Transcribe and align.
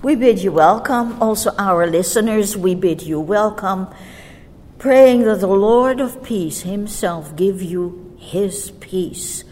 We 0.00 0.14
bid 0.14 0.38
you 0.38 0.52
welcome. 0.52 1.20
Also, 1.20 1.50
our 1.58 1.84
listeners, 1.84 2.56
we 2.56 2.76
bid 2.76 3.02
you 3.02 3.18
welcome, 3.18 3.88
praying 4.78 5.22
that 5.22 5.40
the 5.40 5.48
Lord 5.48 6.00
of 6.00 6.22
peace 6.22 6.60
himself 6.60 7.34
give 7.34 7.60
you 7.60 8.16
his 8.16 8.70
peace, 8.78 9.42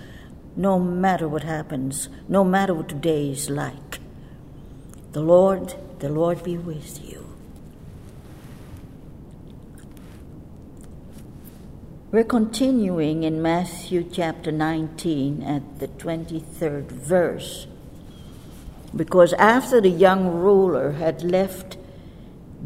no 0.54 0.79
matter 0.79 1.27
what 1.29 1.43
happens, 1.43 2.09
no 2.29 2.45
matter 2.45 2.74
what 2.74 2.88
today 2.88 3.31
is 3.31 3.51
like. 3.51 3.99
The 5.11 5.21
Lord, 5.21 5.74
the 5.99 6.11
Lord 6.11 6.45
be 6.45 6.56
with 6.56 7.04
you. 7.04 7.26
We're 12.13 12.22
continuing 12.22 13.24
in 13.24 13.42
Matthew 13.42 14.08
chapter 14.08 14.53
19 14.53 15.42
at 15.42 15.81
the 15.81 15.88
23rd 15.88 16.92
verse 16.92 17.66
because 18.97 19.33
after 19.34 19.80
the 19.80 19.91
young 19.91 20.29
ruler 20.29 20.93
had 20.93 21.23
left 21.23 21.77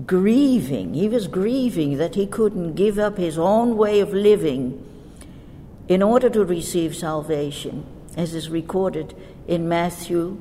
grieving, 0.07 0.95
he 0.95 1.09
was 1.09 1.27
grieving 1.27 1.99
that 1.99 2.15
he 2.15 2.27
couldn't 2.27 2.75
give 2.75 2.99
up 2.99 3.19
his 3.19 3.39
own 3.39 3.77
way 3.77 4.01
of 4.01 4.13
living 4.13 4.87
in 5.89 6.03
order 6.03 6.31
to 6.31 6.45
receive 6.45 6.95
salvation, 6.95 7.85
as 8.17 8.35
is 8.35 8.49
recorded 8.49 9.15
in 9.49 9.69
Matthew, 9.69 10.41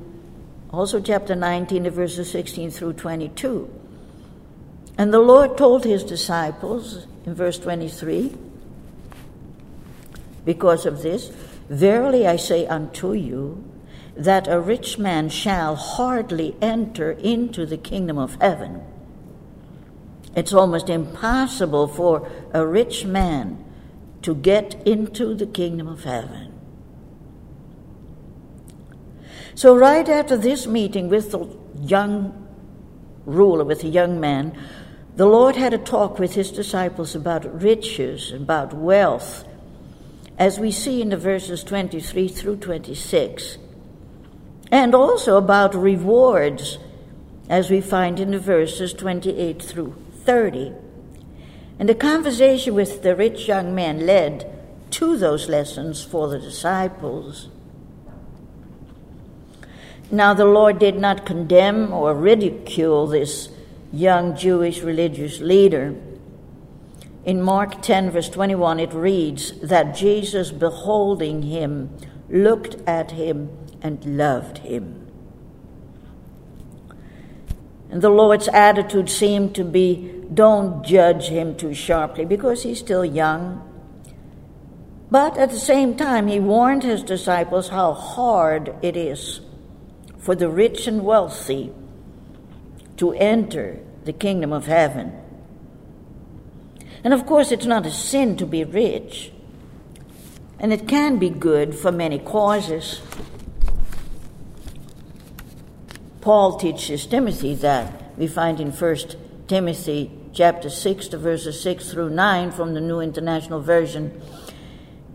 also 0.70 1.00
chapter 1.00 1.34
19, 1.34 1.90
verses 1.90 2.30
16 2.30 2.70
through 2.70 2.92
22. 2.92 3.68
And 4.96 5.12
the 5.12 5.18
Lord 5.18 5.56
told 5.56 5.84
his 5.84 6.04
disciples 6.04 7.06
in 7.26 7.34
verse 7.34 7.58
23 7.58 8.32
because 10.44 10.86
of 10.86 11.02
this, 11.02 11.32
Verily 11.68 12.26
I 12.26 12.36
say 12.36 12.66
unto 12.66 13.12
you, 13.12 13.69
that 14.16 14.48
a 14.48 14.60
rich 14.60 14.98
man 14.98 15.28
shall 15.28 15.76
hardly 15.76 16.56
enter 16.60 17.12
into 17.12 17.66
the 17.66 17.76
kingdom 17.76 18.18
of 18.18 18.36
heaven. 18.40 18.82
It's 20.34 20.52
almost 20.52 20.88
impossible 20.88 21.88
for 21.88 22.30
a 22.52 22.66
rich 22.66 23.04
man 23.04 23.64
to 24.22 24.34
get 24.34 24.74
into 24.86 25.34
the 25.34 25.46
kingdom 25.46 25.88
of 25.88 26.04
heaven. 26.04 26.52
So, 29.54 29.76
right 29.76 30.08
after 30.08 30.36
this 30.36 30.66
meeting 30.66 31.08
with 31.08 31.32
the 31.32 31.48
young 31.80 32.46
ruler, 33.26 33.64
with 33.64 33.82
the 33.82 33.88
young 33.88 34.20
man, 34.20 34.56
the 35.16 35.26
Lord 35.26 35.56
had 35.56 35.74
a 35.74 35.78
talk 35.78 36.18
with 36.18 36.34
his 36.34 36.50
disciples 36.50 37.14
about 37.14 37.62
riches, 37.62 38.32
about 38.32 38.72
wealth, 38.72 39.44
as 40.38 40.58
we 40.58 40.70
see 40.70 41.02
in 41.02 41.10
the 41.10 41.16
verses 41.16 41.64
23 41.64 42.28
through 42.28 42.56
26 42.56 43.58
and 44.70 44.94
also 44.94 45.36
about 45.36 45.74
rewards, 45.74 46.78
as 47.48 47.70
we 47.70 47.80
find 47.80 48.20
in 48.20 48.30
the 48.30 48.38
verses 48.38 48.92
28 48.92 49.60
through 49.60 49.94
30. 50.24 50.72
And 51.78 51.88
the 51.88 51.94
conversation 51.94 52.74
with 52.74 53.02
the 53.02 53.16
rich 53.16 53.48
young 53.48 53.74
man 53.74 54.06
led 54.06 54.46
to 54.92 55.16
those 55.16 55.48
lessons 55.48 56.02
for 56.02 56.28
the 56.28 56.38
disciples. 56.38 57.48
Now, 60.12 60.34
the 60.34 60.44
Lord 60.44 60.78
did 60.78 60.96
not 60.96 61.24
condemn 61.24 61.92
or 61.92 62.14
ridicule 62.14 63.06
this 63.06 63.48
young 63.92 64.36
Jewish 64.36 64.82
religious 64.82 65.40
leader. 65.40 65.94
In 67.24 67.40
Mark 67.40 67.82
10, 67.82 68.10
verse 68.10 68.28
21, 68.28 68.80
it 68.80 68.92
reads 68.92 69.52
that 69.60 69.94
Jesus, 69.94 70.50
beholding 70.50 71.42
him, 71.42 71.96
looked 72.28 72.76
at 72.88 73.12
him 73.12 73.50
and 73.82 74.16
loved 74.16 74.58
him. 74.58 75.06
And 77.90 78.02
the 78.02 78.10
Lord's 78.10 78.48
attitude 78.48 79.10
seemed 79.10 79.54
to 79.56 79.64
be 79.64 80.14
don't 80.32 80.84
judge 80.84 81.26
him 81.28 81.56
too 81.56 81.74
sharply 81.74 82.24
because 82.24 82.62
he's 82.62 82.78
still 82.78 83.04
young. 83.04 83.66
But 85.10 85.36
at 85.36 85.50
the 85.50 85.58
same 85.58 85.96
time, 85.96 86.28
he 86.28 86.38
warned 86.38 86.84
his 86.84 87.02
disciples 87.02 87.68
how 87.68 87.94
hard 87.94 88.76
it 88.80 88.96
is 88.96 89.40
for 90.18 90.36
the 90.36 90.48
rich 90.48 90.86
and 90.86 91.04
wealthy 91.04 91.72
to 92.98 93.12
enter 93.14 93.80
the 94.04 94.12
kingdom 94.12 94.52
of 94.52 94.66
heaven. 94.66 95.12
And 97.02 97.12
of 97.12 97.26
course, 97.26 97.50
it's 97.50 97.66
not 97.66 97.86
a 97.86 97.90
sin 97.90 98.36
to 98.36 98.46
be 98.46 98.62
rich, 98.62 99.32
and 100.58 100.72
it 100.72 100.86
can 100.86 101.18
be 101.18 101.30
good 101.30 101.74
for 101.74 101.90
many 101.90 102.18
causes. 102.18 103.00
Paul 106.20 106.58
teaches 106.58 107.06
Timothy 107.06 107.54
that. 107.56 108.18
We 108.18 108.26
find 108.26 108.60
in 108.60 108.72
1 108.72 108.96
Timothy 109.48 110.10
chapter 110.32 110.68
6 110.68 111.08
to 111.08 111.18
verses 111.18 111.60
6 111.62 111.90
through 111.90 112.10
9 112.10 112.50
from 112.52 112.74
the 112.74 112.80
New 112.80 113.00
International 113.00 113.60
Version. 113.60 114.20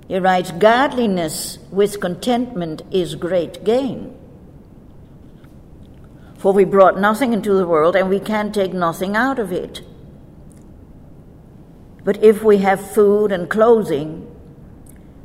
He 0.08 0.18
writes, 0.18 0.52
Godliness 0.52 1.60
with 1.72 2.02
contentment 2.02 2.82
is 2.92 3.16
great 3.16 3.64
gain. 3.64 4.18
For 6.38 6.54
we 6.54 6.66
brought 6.66 7.00
nothing 7.00 7.34
into 7.34 7.54
the 7.54 7.68
world, 7.68 7.96
and 7.96 8.10
we 8.10 8.20
can 8.20 8.52
take 8.52 8.74
nothing 8.74 9.16
out 9.16 9.40
of 9.40 9.52
it. 9.52 9.82
But 12.04 12.24
if 12.24 12.44
we 12.44 12.60
have 12.60 12.94
food 12.94 13.32
and 13.32 13.50
clothing, 13.50 14.32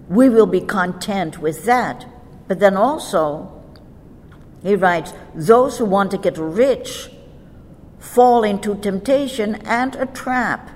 we 0.09 0.29
will 0.29 0.47
be 0.47 0.61
content 0.61 1.39
with 1.39 1.65
that. 1.65 2.07
But 2.49 2.59
then 2.59 2.77
also, 2.77 3.60
he 4.63 4.75
writes, 4.77 5.13
Those 5.35 5.79
who 5.79 5.85
want 5.85 6.11
to 6.11 6.19
get 6.19 6.37
rich 6.37 7.11
fall 7.99 8.45
into 8.45 8.75
temptation 8.77 9.57
and 9.67 9.95
a 9.97 10.07
trap, 10.07 10.71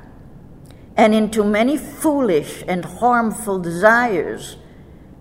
and 0.96 1.14
into 1.14 1.42
many 1.42 1.76
foolish 1.76 2.62
and 2.68 2.84
harmful 2.84 3.58
desires 3.58 4.56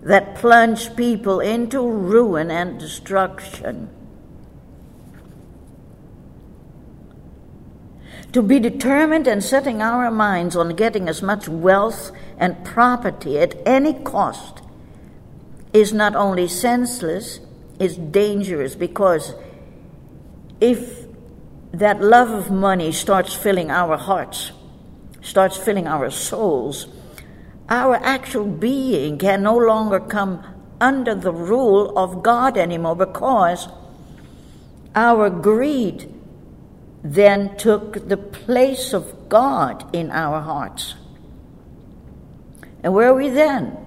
that 0.02 0.34
plunge 0.34 0.94
people 0.96 1.40
into 1.40 1.80
ruin 1.80 2.50
and 2.50 2.78
destruction. 2.78 3.88
To 8.32 8.42
be 8.42 8.58
determined 8.58 9.26
and 9.26 9.42
setting 9.42 9.80
our 9.80 10.10
minds 10.10 10.56
on 10.56 10.74
getting 10.74 11.08
as 11.08 11.22
much 11.22 11.48
wealth 11.48 12.10
and 12.36 12.64
property 12.64 13.38
at 13.38 13.56
any 13.64 13.94
cost 13.94 14.60
is 15.72 15.92
not 15.92 16.14
only 16.16 16.48
senseless, 16.48 17.40
is 17.78 17.96
dangerous 17.96 18.74
because 18.74 19.34
if 20.60 21.06
that 21.72 22.00
love 22.00 22.30
of 22.30 22.50
money 22.50 22.92
starts 22.92 23.34
filling 23.34 23.70
our 23.70 23.96
hearts, 23.96 24.52
starts 25.22 25.56
filling 25.56 25.86
our 25.86 26.10
souls, 26.10 26.86
our 27.68 27.96
actual 27.96 28.46
being 28.46 29.18
can 29.18 29.42
no 29.42 29.56
longer 29.56 29.98
come 29.98 30.44
under 30.80 31.14
the 31.14 31.32
rule 31.32 31.96
of 31.98 32.22
God 32.22 32.56
anymore 32.56 32.96
because 32.96 33.68
our 34.94 35.30
greed 35.30 36.12
then 37.02 37.56
took 37.56 38.08
the 38.08 38.16
place 38.16 38.92
of 38.92 39.28
God 39.28 39.94
in 39.94 40.10
our 40.10 40.40
hearts. 40.40 40.94
And 42.82 42.94
where 42.94 43.08
are 43.08 43.14
we 43.14 43.28
then? 43.28 43.83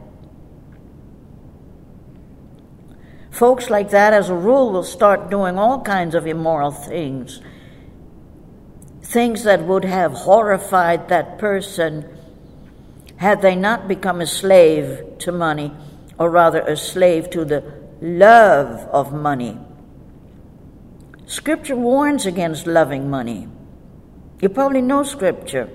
Folks 3.37 3.69
like 3.69 3.91
that, 3.91 4.13
as 4.13 4.31
a 4.31 4.33
rule, 4.33 4.71
will 4.71 4.83
start 4.83 5.29
doing 5.29 5.59
all 5.59 5.79
kinds 5.81 6.15
of 6.15 6.25
immoral 6.25 6.71
things. 6.71 7.39
Things 9.03 9.43
that 9.43 9.61
would 9.61 9.85
have 9.85 10.11
horrified 10.11 11.09
that 11.09 11.37
person 11.37 12.09
had 13.17 13.43
they 13.43 13.55
not 13.55 13.87
become 13.87 14.21
a 14.21 14.25
slave 14.25 15.19
to 15.19 15.31
money, 15.31 15.71
or 16.17 16.31
rather 16.31 16.61
a 16.61 16.75
slave 16.75 17.29
to 17.29 17.45
the 17.45 17.63
love 18.01 18.89
of 18.89 19.13
money. 19.13 19.55
Scripture 21.27 21.75
warns 21.75 22.25
against 22.25 22.65
loving 22.65 23.07
money. 23.07 23.47
You 24.41 24.49
probably 24.49 24.81
know 24.81 25.03
Scripture, 25.03 25.69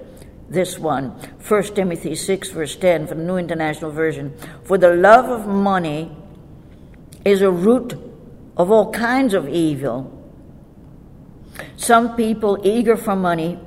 this 0.49 0.81
one, 0.81 1.11
1 1.47 1.63
Timothy 1.77 2.17
6, 2.17 2.51
verse 2.51 2.75
10 2.75 3.07
from 3.07 3.19
the 3.19 3.25
New 3.25 3.37
International 3.37 3.93
Version. 3.93 4.37
For 4.65 4.79
the 4.79 4.97
love 4.97 5.27
of 5.27 5.47
money 5.47 6.17
is 7.25 7.43
a 7.43 7.51
root 7.51 7.95
of 8.57 8.71
all 8.71 8.93
kinds 8.93 9.35
of 9.35 9.49
evil. 9.49 10.19
Some 11.77 12.17
people 12.17 12.59
eager 12.65 12.97
for 12.97 13.17
money 13.17 13.59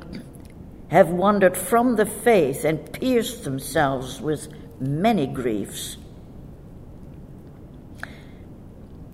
have 0.89 1.09
wandered 1.09 1.57
from 1.57 1.95
the 1.95 2.05
faith 2.05 2.63
and 2.63 2.91
pierced 2.91 3.43
themselves 3.43 4.21
with 4.21 4.47
many 4.79 5.27
griefs. 5.27 5.97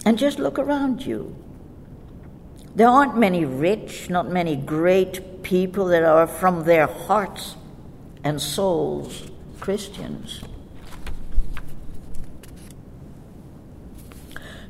And 0.05 0.17
just 0.17 0.39
look 0.39 0.57
around 0.57 1.05
you. 1.05 1.35
There 2.75 2.87
aren't 2.87 3.17
many 3.17 3.45
rich, 3.45 4.09
not 4.09 4.29
many 4.29 4.55
great 4.55 5.43
people 5.43 5.85
that 5.85 6.03
are 6.03 6.27
from 6.27 6.63
their 6.63 6.87
hearts 6.87 7.55
and 8.23 8.41
souls 8.41 9.29
Christians. 9.59 10.41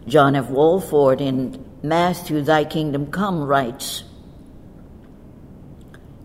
John 0.08 0.36
F. 0.36 0.48
Walvoord 0.48 1.22
in 1.22 1.64
Matthew, 1.84 2.42
Thy 2.42 2.66
Kingdom 2.66 3.12
Come, 3.12 3.44
writes 3.44 4.04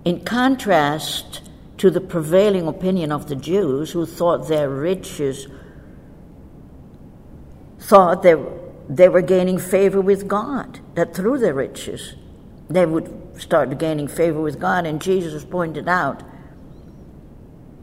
In 0.05 0.25
contrast 0.25 1.43
to 1.79 1.91
the 1.91 2.01
prevailing 2.01 2.67
opinion 2.67 3.13
of 3.13 3.29
the 3.29 3.37
Jews 3.37 3.93
who 3.93 4.07
thought 4.07 4.49
their 4.49 4.69
riches 4.71 5.47
thought 7.79 8.23
they, 8.23 8.35
they 8.89 9.09
were 9.09 9.23
gaining 9.23 9.59
favor 9.59 10.01
with 10.01 10.27
God, 10.27 10.81
that 10.95 11.15
through 11.15 11.39
their 11.39 11.55
riches 11.55 12.15
they 12.69 12.87
would 12.87 13.41
start 13.41 13.79
gaining 13.79 14.09
favor 14.09 14.41
with 14.41 14.59
God. 14.59 14.87
And 14.87 15.01
Jesus 15.01 15.45
pointed 15.45 15.89
out 15.89 16.23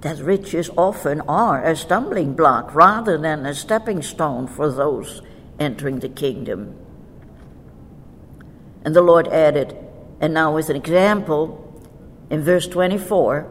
that 0.02 0.18
riches 0.18 0.70
often 0.76 1.22
are 1.22 1.64
a 1.64 1.76
stumbling 1.76 2.34
block 2.34 2.74
rather 2.76 3.18
than 3.18 3.46
a 3.46 3.54
stepping 3.54 4.02
stone 4.02 4.48
for 4.48 4.72
those 4.72 5.22
entering 5.60 6.00
the 6.00 6.10
kingdom. 6.10 6.76
And 8.86 8.96
the 8.96 9.02
Lord 9.02 9.28
added, 9.28 9.78
and 10.20 10.34
now 10.34 10.58
as 10.58 10.70
an 10.70 10.76
example 10.76 11.60
in 12.30 12.42
verse 12.44 12.68
24, 12.68 13.50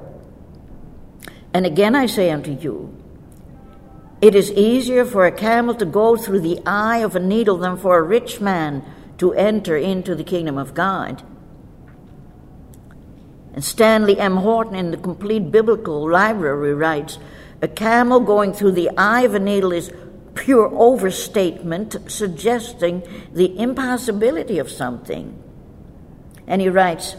and 1.55 1.67
again 1.67 1.95
I 1.95 2.07
say 2.07 2.31
unto 2.31 2.53
you, 2.53 2.97
it 4.21 4.37
is 4.37 4.53
easier 4.53 5.05
for 5.05 5.27
a 5.27 5.33
camel 5.33 5.75
to 5.75 5.85
go 5.85 6.17
through 6.17 6.41
the 6.41 6.61
eye 6.65 6.99
of 6.99 7.17
a 7.17 7.21
needle 7.21 7.59
than 7.59 7.77
for 7.77 7.99
a 7.99 8.03
rich 8.03 8.41
man 8.41 8.85
to 9.19 9.33
enter 9.33 9.77
into 9.77 10.15
the 10.15 10.23
kingdom 10.25 10.57
of 10.57 10.75
God. 10.75 11.23
And 13.53 13.65
Stanley 13.65 14.19
M. 14.19 14.37
Horton 14.37 14.77
in 14.77 14.93
the 14.93 14.97
Complete 14.97 15.51
Biblical 15.51 16.09
Library 16.09 16.73
writes 16.73 17.19
A 17.61 17.69
camel 17.69 18.21
going 18.21 18.53
through 18.53 18.73
the 18.73 18.91
eye 18.97 19.23
of 19.23 19.35
a 19.35 19.39
needle 19.39 19.73
is 19.73 19.93
pure 20.35 20.71
overstatement, 20.75 21.97
suggesting 22.07 23.03
the 23.33 23.59
impossibility 23.59 24.59
of 24.59 24.71
something. 24.71 25.43
And 26.47 26.61
he 26.61 26.69
writes, 26.69 27.17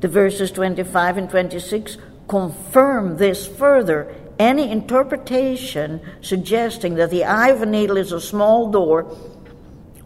the 0.00 0.08
verses 0.08 0.50
25 0.52 1.18
and 1.18 1.30
26 1.30 1.98
confirm 2.28 3.16
this 3.18 3.46
further. 3.46 4.14
Any 4.38 4.70
interpretation 4.70 6.00
suggesting 6.22 6.94
that 6.94 7.10
the 7.10 7.24
eye 7.24 7.48
of 7.48 7.60
a 7.60 7.66
needle 7.66 7.98
is 7.98 8.12
a 8.12 8.20
small 8.20 8.70
door 8.70 9.14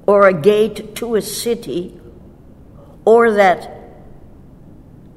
or 0.07 0.27
a 0.27 0.33
gate 0.33 0.97
to 0.97 1.15
a 1.15 1.23
city, 1.23 1.99
or 3.05 3.33
that 3.33 3.71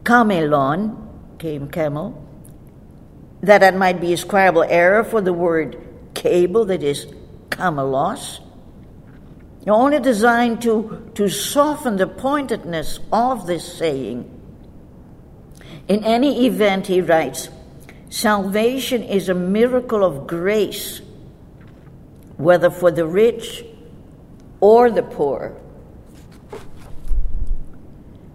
camelon, 0.06 0.96
came 1.40 1.70
camel, 1.70 2.26
that 3.42 3.60
that 3.60 3.76
might 3.76 4.00
be 4.00 4.14
a 4.14 4.18
scribal 4.18 4.66
error 4.70 5.04
for 5.04 5.20
the 5.20 5.34
word 5.34 5.87
cable, 6.18 6.66
that 6.66 6.82
is 6.82 7.06
camelos, 7.50 8.40
only 9.68 10.00
designed 10.00 10.62
to, 10.62 11.12
to 11.16 11.30
soften 11.30 11.98
the 11.98 12.08
pointedness 12.08 13.00
of 13.12 13.46
this 13.48 13.78
saying. 13.78 14.34
In 15.88 16.04
any 16.04 16.46
event, 16.48 16.88
he 16.88 17.02
writes, 17.02 17.50
salvation 18.10 19.04
is 19.04 19.30
a 19.30 19.34
miracle 19.34 20.04
of 20.04 20.26
grace, 20.26 21.02
whether 22.38 22.70
for 22.70 22.92
the 22.92 23.06
rich 23.06 23.64
or 24.60 24.90
the 24.90 25.04
poor. 25.04 25.56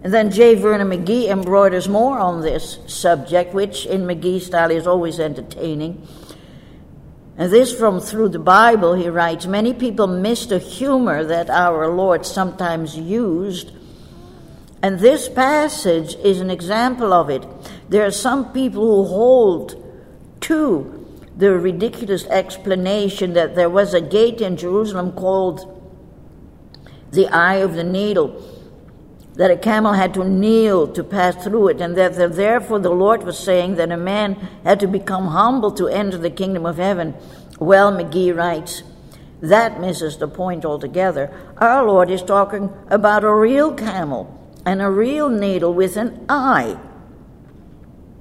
And 0.03 0.13
then 0.13 0.31
J. 0.31 0.55
Vernon 0.55 0.89
McGee 0.89 1.29
embroiders 1.29 1.87
more 1.87 2.19
on 2.19 2.41
this 2.41 2.77
subject, 2.87 3.53
which 3.53 3.85
in 3.85 4.01
McGee 4.01 4.41
style 4.41 4.69
is 4.69 4.85
always 4.85 5.19
entertaining. 5.19 6.05
And 7.37 7.51
this 7.51 7.73
from 7.73 7.99
through 7.99 8.29
the 8.29 8.39
Bible, 8.39 8.93
he 8.93 9.09
writes 9.09 9.45
Many 9.45 9.73
people 9.73 10.07
miss 10.07 10.45
the 10.45 10.59
humor 10.59 11.23
that 11.23 11.49
our 11.49 11.87
Lord 11.87 12.25
sometimes 12.25 12.97
used. 12.97 13.71
And 14.81 14.99
this 14.99 15.29
passage 15.29 16.15
is 16.15 16.41
an 16.41 16.49
example 16.49 17.13
of 17.13 17.29
it. 17.29 17.45
There 17.89 18.05
are 18.05 18.11
some 18.11 18.51
people 18.51 18.83
who 18.83 19.09
hold 19.09 19.81
to 20.41 20.99
the 21.37 21.51
ridiculous 21.51 22.25
explanation 22.25 23.33
that 23.33 23.55
there 23.55 23.69
was 23.69 23.93
a 23.93 24.01
gate 24.01 24.41
in 24.41 24.57
Jerusalem 24.57 25.13
called 25.13 25.69
the 27.11 27.27
Eye 27.27 27.55
of 27.55 27.73
the 27.73 27.83
Needle 27.83 28.41
that 29.35 29.51
a 29.51 29.57
camel 29.57 29.93
had 29.93 30.13
to 30.13 30.23
kneel 30.23 30.87
to 30.87 31.03
pass 31.03 31.43
through 31.43 31.69
it, 31.69 31.81
and 31.81 31.97
that 31.97 32.15
therefore 32.35 32.79
the 32.79 32.91
Lord 32.91 33.23
was 33.23 33.39
saying 33.39 33.75
that 33.75 33.91
a 33.91 33.97
man 33.97 34.35
had 34.63 34.79
to 34.81 34.87
become 34.87 35.27
humble 35.27 35.71
to 35.71 35.87
enter 35.87 36.17
the 36.17 36.29
kingdom 36.29 36.65
of 36.65 36.77
heaven. 36.77 37.15
Well, 37.59 37.91
McGee 37.91 38.35
writes, 38.35 38.83
that 39.41 39.81
misses 39.81 40.17
the 40.17 40.27
point 40.27 40.63
altogether. 40.63 41.29
Our 41.57 41.85
Lord 41.85 42.09
is 42.09 42.21
talking 42.21 42.71
about 42.87 43.23
a 43.23 43.33
real 43.33 43.73
camel 43.73 44.39
and 44.65 44.81
a 44.81 44.89
real 44.89 45.27
needle 45.29 45.73
with 45.73 45.97
an 45.97 46.25
eye. 46.29 46.79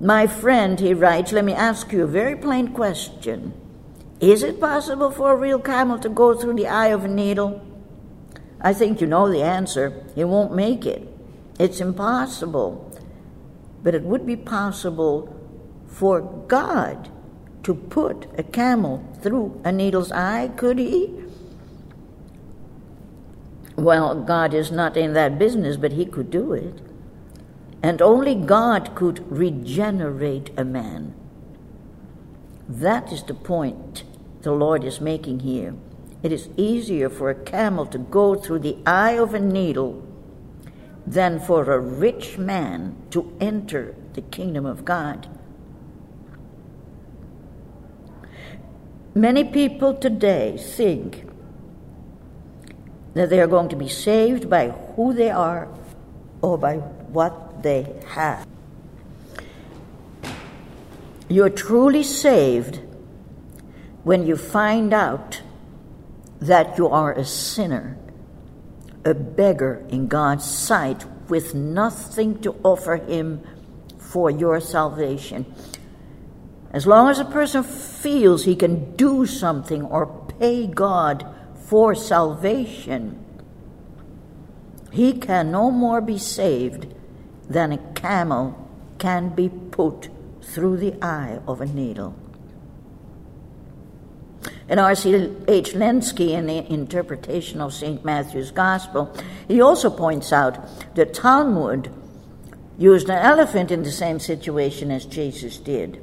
My 0.01 0.27
friend, 0.27 0.81
he 0.81 0.95
writes, 0.95 1.31
let 1.31 1.45
me 1.45 1.53
ask 1.53 1.93
you 1.93 2.03
a 2.03 2.09
very 2.09 2.35
plain 2.35 2.73
question. 2.73 3.55
Is 4.19 4.43
it 4.43 4.59
possible 4.59 5.13
for 5.13 5.33
a 5.33 5.37
real 5.37 5.61
camel 5.61 5.99
to 6.01 6.09
go 6.09 6.35
through 6.35 6.55
the 6.55 6.67
eye 6.67 6.89
of 6.89 7.05
a 7.05 7.09
needle? 7.09 7.61
I 8.63 8.73
think 8.73 9.01
you 9.01 9.07
know 9.09 9.29
the 9.29 9.43
answer. 9.43 10.05
He 10.15 10.23
won't 10.25 10.55
make 10.55 10.87
it. 10.87 11.07
It's 11.59 11.81
impossible. 11.81 12.97
But 13.83 13.95
it 13.95 14.05
would 14.05 14.25
be 14.25 14.37
possible 14.37 15.37
for 15.89 16.21
God 16.21 17.11
to 17.65 17.75
put 17.75 18.27
a 18.39 18.43
camel 18.43 19.05
through 19.21 19.61
a 19.65 19.73
needle's 19.73 20.13
eye, 20.13 20.51
could 20.57 20.79
he? 20.79 21.13
Well, 23.77 24.15
God 24.15 24.55
is 24.55 24.71
not 24.71 24.97
in 24.97 25.13
that 25.15 25.39
business, 25.39 25.77
but 25.77 25.93
he 25.93 26.07
could 26.07 26.31
do 26.31 26.53
it. 26.53 26.81
And 27.83 28.01
only 28.01 28.35
God 28.37 28.95
could 28.95 29.29
regenerate 29.31 30.51
a 30.57 30.65
man. 30.65 31.15
That 32.69 33.13
is 33.13 33.25
the 33.25 33.35
point 33.35 34.05
the 34.43 34.53
Lord 34.53 34.85
is 34.85 35.01
making 35.01 35.41
here. 35.41 35.75
It 36.23 36.33
is 36.33 36.49
easier 36.57 37.11
for 37.11 37.31
a 37.31 37.35
camel 37.35 37.87
to 37.87 37.99
go 37.99 38.35
through 38.35 38.61
the 38.61 38.77
eye 38.87 39.19
of 39.19 39.35
a 39.35 39.41
needle 39.41 40.07
than 41.07 41.41
for 41.41 41.71
a 41.73 41.81
rich 41.81 42.39
man 42.39 42.97
to 43.11 43.37
enter 43.41 43.95
the 44.15 44.23
kingdom 44.23 44.65
of 44.65 44.85
God. 44.85 45.29
Many 49.15 49.45
people 49.45 49.95
today 49.95 50.57
think 50.57 51.29
that 53.15 53.29
they 53.29 53.41
are 53.41 53.47
going 53.47 53.69
to 53.69 53.77
be 53.77 53.89
saved 53.89 54.49
by 54.49 54.71
who 54.71 55.13
they 55.13 55.31
are 55.31 55.69
or 56.41 56.57
by 56.57 56.77
what 56.77 57.63
they 57.63 58.01
have. 58.07 58.47
You're 61.29 61.51
truly 61.51 62.03
saved 62.03 62.81
when 64.03 64.27
you 64.27 64.37
find 64.37 64.95
out 64.95 65.42
that 66.43 66.77
you 66.77 66.89
are 66.89 67.13
a 67.13 67.25
sinner, 67.25 67.97
a 69.05 69.15
beggar 69.15 69.85
in 69.89 70.09
God's 70.09 70.45
sight, 70.45 71.07
with 71.29 71.55
nothing 71.55 72.41
to 72.43 72.55
offer 72.63 72.97
Him 72.97 73.43
for 73.99 74.31
your 74.31 74.61
salvation. 74.61 75.47
As 76.73 76.87
long 76.87 77.09
as 77.09 77.19
a 77.19 77.25
person 77.25 77.63
feels 77.63 78.45
he 78.45 78.57
can 78.57 78.97
do 78.97 79.27
something 79.27 79.83
or 79.83 80.07
pay 80.39 80.67
God 80.67 81.25
for 81.69 81.95
salvation, 81.95 83.23
he 84.91 85.13
can 85.13 85.51
no 85.51 85.71
more 85.71 86.01
be 86.01 86.19
saved 86.19 86.87
than 87.49 87.73
a 87.73 87.79
camel 87.93 88.59
can 88.99 89.35
be 89.35 89.49
put 89.49 90.09
through 90.43 90.77
the 90.79 90.95
eye 91.03 91.41
of 91.47 91.61
a 91.61 91.67
needle. 91.67 92.15
And 94.73 94.81
R.C.H. 94.81 95.75
Lenski, 95.75 96.31
in 96.31 96.47
the 96.47 96.67
interpretation 96.73 97.61
of 97.61 97.75
St. 97.75 98.03
Matthew's 98.07 98.51
Gospel, 98.51 99.15
he 99.47 99.61
also 99.61 99.91
points 99.91 100.33
out 100.33 100.57
that 100.95 101.13
Talmud 101.13 101.93
used 102.79 103.11
an 103.11 103.19
elephant 103.19 103.71
in 103.71 103.83
the 103.83 103.93
same 103.93 104.19
situation 104.19 104.91
as 104.91 105.05
Jesus 105.05 105.59
did. 105.59 106.03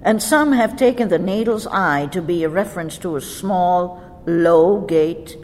And 0.00 0.22
some 0.22 0.52
have 0.52 0.78
taken 0.78 1.08
the 1.08 1.18
needle's 1.18 1.66
eye 1.66 2.06
to 2.06 2.22
be 2.22 2.42
a 2.42 2.48
reference 2.48 2.96
to 3.00 3.16
a 3.16 3.20
small, 3.20 4.22
low 4.24 4.80
gate 4.80 5.36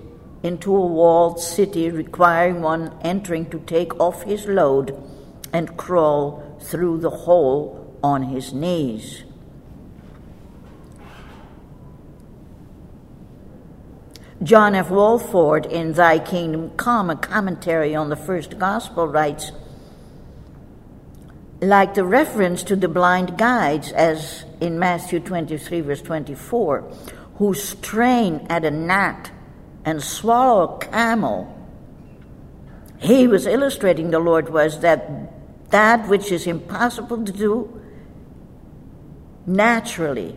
into 0.43 0.75
a 0.75 0.87
walled 0.87 1.41
city 1.41 1.91
requiring 1.91 2.63
one 2.63 2.99
entering 3.03 3.51
to 3.51 3.59
take 3.67 4.01
off 4.01 4.23
his 4.23 4.47
load 4.47 4.97
and 5.53 5.77
crawl 5.77 6.59
through 6.63 7.01
the 7.01 7.11
hole 7.11 7.99
on 8.03 8.23
his 8.23 8.55
knees. 8.55 9.25
John 14.43 14.77
F. 14.77 14.89
Walvoord, 14.89 15.67
in 15.67 15.95
Thy 15.95 16.21
Kingdom 16.21 16.71
Come, 16.77 17.11
a 17.11 17.17
commentary 17.17 17.97
on 17.97 18.09
the 18.09 18.17
first 18.17 18.57
gospel, 18.57 19.09
writes 19.09 19.51
Like 21.61 21.95
the 21.95 22.05
reference 22.05 22.63
to 22.65 22.77
the 22.77 22.87
blind 22.87 23.37
guides, 23.37 23.91
as 23.91 24.45
in 24.61 24.79
Matthew 24.79 25.19
23, 25.19 25.81
verse 25.81 26.03
24, 26.03 26.83
who 27.35 27.53
strain 27.53 28.47
at 28.49 28.65
a 28.65 28.71
gnat 28.71 29.33
and 29.85 30.01
swallow 30.01 30.77
a 30.77 30.79
camel, 30.79 31.53
he 32.99 33.27
was 33.27 33.45
illustrating 33.45 34.11
the 34.11 34.21
Lord 34.21 34.51
was 34.51 34.81
that 34.81 35.71
that 35.71 36.09
which 36.09 36.31
is 36.31 36.47
impossible 36.47 37.25
to 37.25 37.33
do 37.33 37.81
naturally. 39.47 40.37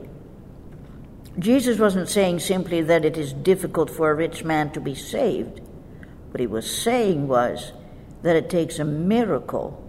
Jesus 1.40 1.80
wasn't 1.80 2.10
saying 2.10 2.40
simply 2.40 2.82
that 2.82 3.06
it 3.06 3.18
is 3.18 3.34
difficult 3.34 3.90
for 3.90 4.12
a 4.12 4.16
rich 4.16 4.44
man 4.44 4.72
to 4.72 4.82
be 4.82 4.96
saved. 4.96 5.62
What 6.32 6.40
he 6.40 6.48
was 6.48 6.70
saying 6.70 7.28
was 7.28 7.72
that 8.22 8.36
it 8.36 8.50
takes 8.50 8.80
a 8.80 8.86
miracle, 8.86 9.82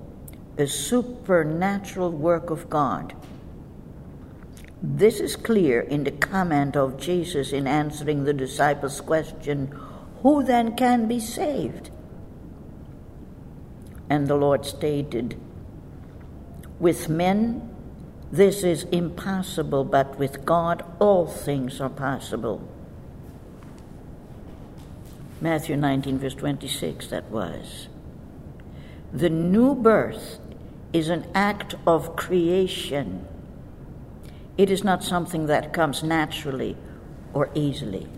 a 0.57 0.67
supernatural 0.67 2.13
work 2.13 2.51
of 2.51 2.71
God. 2.71 3.15
This 4.83 5.21
is 5.21 5.37
clear 5.37 5.81
in 5.81 6.05
the 6.05 6.11
comment 6.11 6.77
of 6.77 6.99
Jesus 6.99 7.53
in 7.53 7.67
answering 7.67 8.25
the 8.25 8.33
disciples' 8.33 9.01
question, 9.01 9.67
Who 10.23 10.43
then 10.43 10.77
can 10.77 11.07
be 11.07 11.21
saved? 11.21 11.91
And 14.09 14.29
the 14.29 14.35
Lord 14.37 14.67
stated, 14.67 15.41
With 16.79 17.09
men 17.09 17.72
this 18.33 18.65
is 18.65 18.85
impossible, 18.85 19.85
but 19.85 20.19
with 20.19 20.47
God 20.47 20.83
all 20.99 21.27
things 21.27 21.83
are 21.83 21.91
possible. 21.91 22.67
Matthew 25.43 25.77
19, 25.77 26.19
verse 26.19 26.35
26, 26.35 27.09
that 27.09 27.31
was. 27.31 27.89
The 29.12 29.29
new 29.29 29.75
birth 29.75 30.39
is 30.95 31.11
an 31.11 31.27
act 31.35 31.75
of 31.87 32.17
creation. 32.17 33.27
It 34.57 34.71
is 34.71 34.83
not 34.83 35.05
something 35.05 35.45
that 35.47 35.75
comes 35.75 36.03
naturally 36.03 36.77
or 37.35 37.51
easily. 37.55 38.09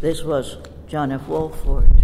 This 0.00 0.22
was 0.22 0.58
John 0.86 1.10
F. 1.10 1.22
Walvoord. 1.22 2.01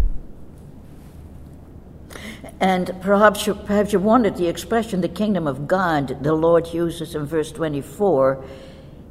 And 2.60 2.90
perhaps 3.00 3.46
you, 3.46 3.54
perhaps 3.54 3.92
you 3.92 4.00
wondered 4.00 4.36
the 4.36 4.48
expression, 4.48 5.00
the 5.00 5.08
kingdom 5.08 5.46
of 5.46 5.68
God, 5.68 6.22
the 6.24 6.34
Lord 6.34 6.72
uses 6.72 7.14
in 7.14 7.24
verse 7.24 7.52
24, 7.52 8.44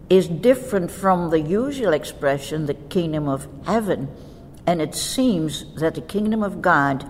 is 0.10 0.28
different 0.28 0.92
from 0.92 1.30
the 1.30 1.40
usual 1.40 1.94
expression, 1.94 2.66
the 2.66 2.74
kingdom 2.74 3.30
of 3.30 3.48
heaven. 3.66 4.10
And 4.66 4.82
it 4.82 4.96
seems 4.96 5.74
that 5.76 5.96
the 5.96 6.02
kingdom 6.02 6.44
of 6.44 6.62
God 6.62 7.10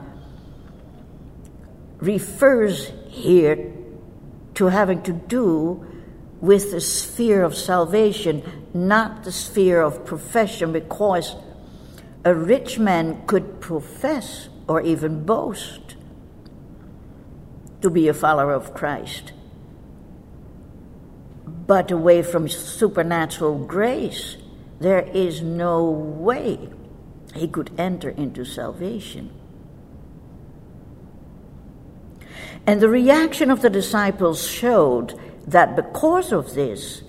refers 2.00 2.92
here 3.08 3.74
to 4.54 4.68
having 4.68 5.02
to 5.04 5.14
do 5.14 5.86
with 6.40 6.72
the 6.72 6.82
sphere 6.82 7.44
of 7.44 7.56
salvation, 7.56 8.44
not 8.76 9.24
the 9.24 9.32
sphere 9.32 9.82
of 9.82 10.06
profession, 10.06 10.72
because 10.72 11.36
a 12.24 12.34
rich 12.34 12.78
man 12.78 13.26
could 13.26 13.60
profess 13.60 14.50
or 14.68 14.82
even 14.82 15.24
boast 15.24 15.96
to 17.88 17.92
be 17.92 18.10
a 18.10 18.14
follower 18.14 18.52
of 18.52 18.74
Christ. 18.74 19.32
But 21.46 21.90
away 21.90 22.22
from 22.22 22.50
supernatural 22.50 23.64
grace, 23.66 24.36
there 24.80 25.08
is 25.14 25.42
no 25.42 25.90
way 25.90 26.70
he 27.34 27.48
could 27.48 27.72
enter 27.78 28.10
into 28.10 28.44
salvation. 28.44 29.32
And 32.66 32.82
the 32.82 32.90
reaction 32.90 33.50
of 33.50 33.62
the 33.62 33.70
disciples 33.70 34.46
showed 34.46 35.18
that 35.48 35.78
because 35.78 36.34
of 36.34 36.56
this, 36.56 37.04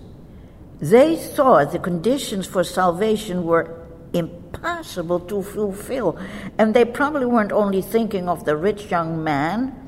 they 0.80 1.16
thought 1.16 1.73
the 1.73 1.80
conditions 1.80 2.47
for 2.47 2.62
salvation 2.62 3.42
were 3.42 3.85
impossible 4.12 5.18
to 5.26 5.42
fulfill. 5.42 6.16
And 6.56 6.73
they 6.73 6.85
probably 6.85 7.26
weren't 7.26 7.50
only 7.50 7.82
thinking 7.82 8.28
of 8.28 8.44
the 8.44 8.56
rich 8.56 8.92
young 8.92 9.25
man 9.25 9.88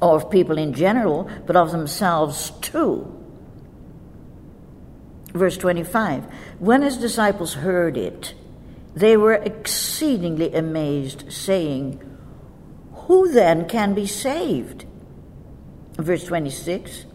or 0.00 0.16
of 0.16 0.30
people 0.30 0.58
in 0.58 0.72
general, 0.72 1.28
but 1.46 1.56
of 1.56 1.72
themselves 1.72 2.50
too. 2.60 3.16
Verse 5.32 5.56
25 5.56 6.24
When 6.58 6.82
his 6.82 6.96
disciples 6.96 7.54
heard 7.54 7.96
it, 7.96 8.34
they 8.94 9.16
were 9.16 9.34
exceedingly 9.34 10.54
amazed, 10.54 11.32
saying, 11.32 12.00
Who 12.92 13.32
then 13.32 13.68
can 13.68 13.94
be 13.94 14.06
saved? 14.06 14.86
Verse 15.96 16.24
26 16.24 17.06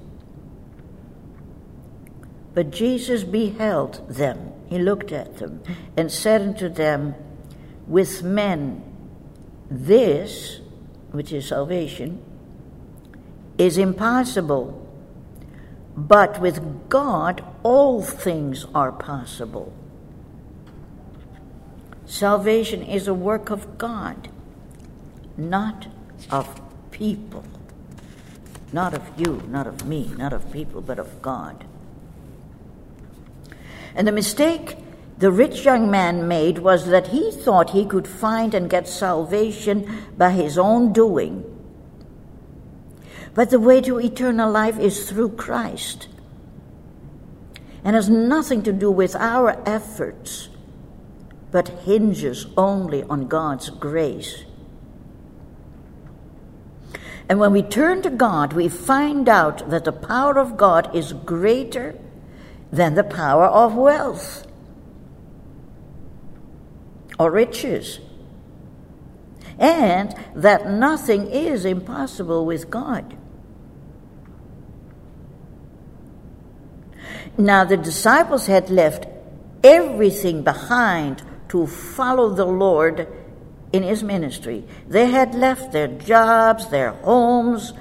But 2.54 2.72
Jesus 2.72 3.24
beheld 3.24 4.08
them, 4.08 4.54
he 4.68 4.80
looked 4.80 5.12
at 5.12 5.38
them, 5.38 5.62
and 5.98 6.12
said 6.12 6.42
unto 6.42 6.70
them, 6.70 7.16
With 7.88 8.24
men, 8.24 8.84
this, 9.70 10.62
which 11.12 11.34
is 11.34 11.48
salvation, 11.48 12.24
is 13.58 13.78
impossible. 13.78 14.82
But 15.96 16.42
with 16.42 16.90
God, 16.90 17.44
all 17.64 18.02
things 18.02 18.66
are 18.76 18.92
possible. 18.92 19.72
Salvation 22.06 22.82
is 22.82 23.08
a 23.08 23.14
work 23.14 23.50
of 23.50 23.78
God, 23.78 24.30
not 25.38 25.88
of 26.30 26.62
people. 26.92 27.44
Not 28.74 28.94
of 28.94 29.04
you, 29.18 29.42
not 29.48 29.68
of 29.68 29.86
me, 29.86 30.12
not 30.18 30.34
of 30.34 30.52
people, 30.52 30.82
but 30.82 31.00
of 31.00 31.22
God. 31.22 31.66
And 33.96 34.06
the 34.08 34.12
mistake 34.12 34.78
the 35.18 35.32
rich 35.32 35.64
young 35.64 35.90
man 35.90 36.28
made 36.28 36.60
was 36.60 36.88
that 36.88 37.08
he 37.08 37.32
thought 37.32 37.70
he 37.70 37.86
could 37.86 38.06
find 38.06 38.54
and 38.54 38.70
get 38.70 38.86
salvation 38.86 40.04
by 40.18 40.32
his 40.32 40.58
own 40.58 40.92
doing 40.92 41.55
but 43.36 43.50
the 43.50 43.60
way 43.60 43.82
to 43.82 44.00
eternal 44.00 44.50
life 44.50 44.80
is 44.80 45.10
through 45.10 45.30
Christ 45.30 46.08
and 47.84 47.96
has 47.96 48.10
nothing 48.10 48.64
to 48.64 48.74
do 48.74 48.90
with 48.90 49.16
our 49.16 49.62
efforts, 49.68 50.50
but 51.52 51.68
hinges 51.68 52.48
only 52.58 53.04
on 53.04 53.28
God's 53.28 53.70
grace. 53.70 54.46
And 57.28 57.40
when 57.40 57.52
we 57.52 57.62
turn 57.62 58.02
to 58.04 58.10
God, 58.10 58.54
we 58.54 58.70
find 58.70 59.28
out 59.28 59.70
that 59.70 59.84
the 59.84 59.92
power 59.92 60.40
of 60.40 60.58
God 60.58 60.96
is 60.96 61.12
greater 61.12 61.96
than 62.72 62.96
the 62.96 63.04
power 63.04 63.46
of 63.46 63.76
wealth 63.76 64.48
or 67.20 67.32
riches, 67.32 68.00
and 69.60 70.16
that 70.36 70.70
nothing 70.70 71.28
is 71.28 71.66
impossible 71.66 72.46
with 72.46 72.70
God. 72.70 73.16
Now 77.38 77.66
the 77.66 77.78
disciples 77.78 78.48
had 78.48 78.70
left 78.70 79.08
everything 79.64 80.44
behind 80.44 81.24
to 81.50 81.68
follow 81.68 82.34
the 82.34 82.46
Lord 82.46 83.08
in 83.74 83.84
his 83.84 84.04
ministry. 84.04 84.64
They 84.88 85.08
had 85.08 85.36
left 85.36 85.72
their 85.72 85.88
jobs, 85.88 86.70
their 86.70 86.92
homes, 86.92 87.74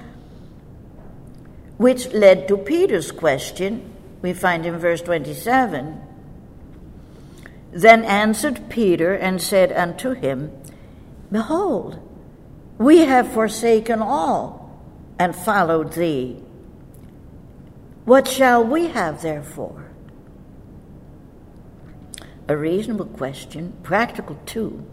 which 1.76 2.12
led 2.12 2.48
to 2.48 2.56
Peter's 2.56 3.12
question, 3.12 3.92
we 4.22 4.32
find 4.32 4.64
in 4.64 4.78
verse 4.78 5.02
27. 5.02 6.00
Then 7.72 8.04
answered 8.04 8.68
Peter 8.68 9.14
and 9.14 9.42
said 9.42 9.72
unto 9.72 10.12
him, 10.12 10.52
Behold, 11.30 11.98
we 12.78 12.98
have 13.00 13.32
forsaken 13.32 14.00
all 14.00 14.70
and 15.18 15.34
followed 15.34 15.92
thee. 15.94 16.43
What 18.04 18.28
shall 18.28 18.62
we 18.64 18.88
have, 18.88 19.22
therefore? 19.22 19.90
A 22.48 22.56
reasonable 22.56 23.06
question, 23.06 23.72
practical 23.82 24.38
too. 24.44 24.84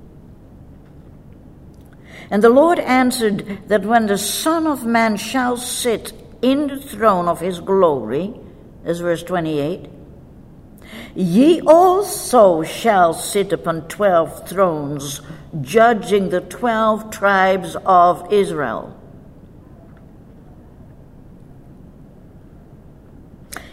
And 2.30 2.42
the 2.42 2.50
Lord 2.50 2.80
answered 2.80 3.68
that 3.68 3.86
when 3.86 4.08
the 4.08 4.18
Son 4.18 4.66
of 4.66 4.86
Man 4.86 5.18
shall 5.18 5.58
sit 5.58 6.14
in 6.42 6.68
the 6.68 6.80
throne 6.80 7.28
of 7.28 7.42
his 7.42 7.60
glory, 7.60 8.34
as 8.86 9.02
verse 9.02 9.24
28, 9.24 9.90
ye 11.14 11.60
also 11.62 12.64
shall 12.64 13.14
sit 13.14 13.52
upon 13.52 13.88
twelve 13.90 14.48
thrones, 14.48 15.20
judging 15.60 16.30
the 16.30 16.40
twelve 16.42 17.12
tribes 17.12 17.76
of 17.86 18.32
Israel. 18.32 18.98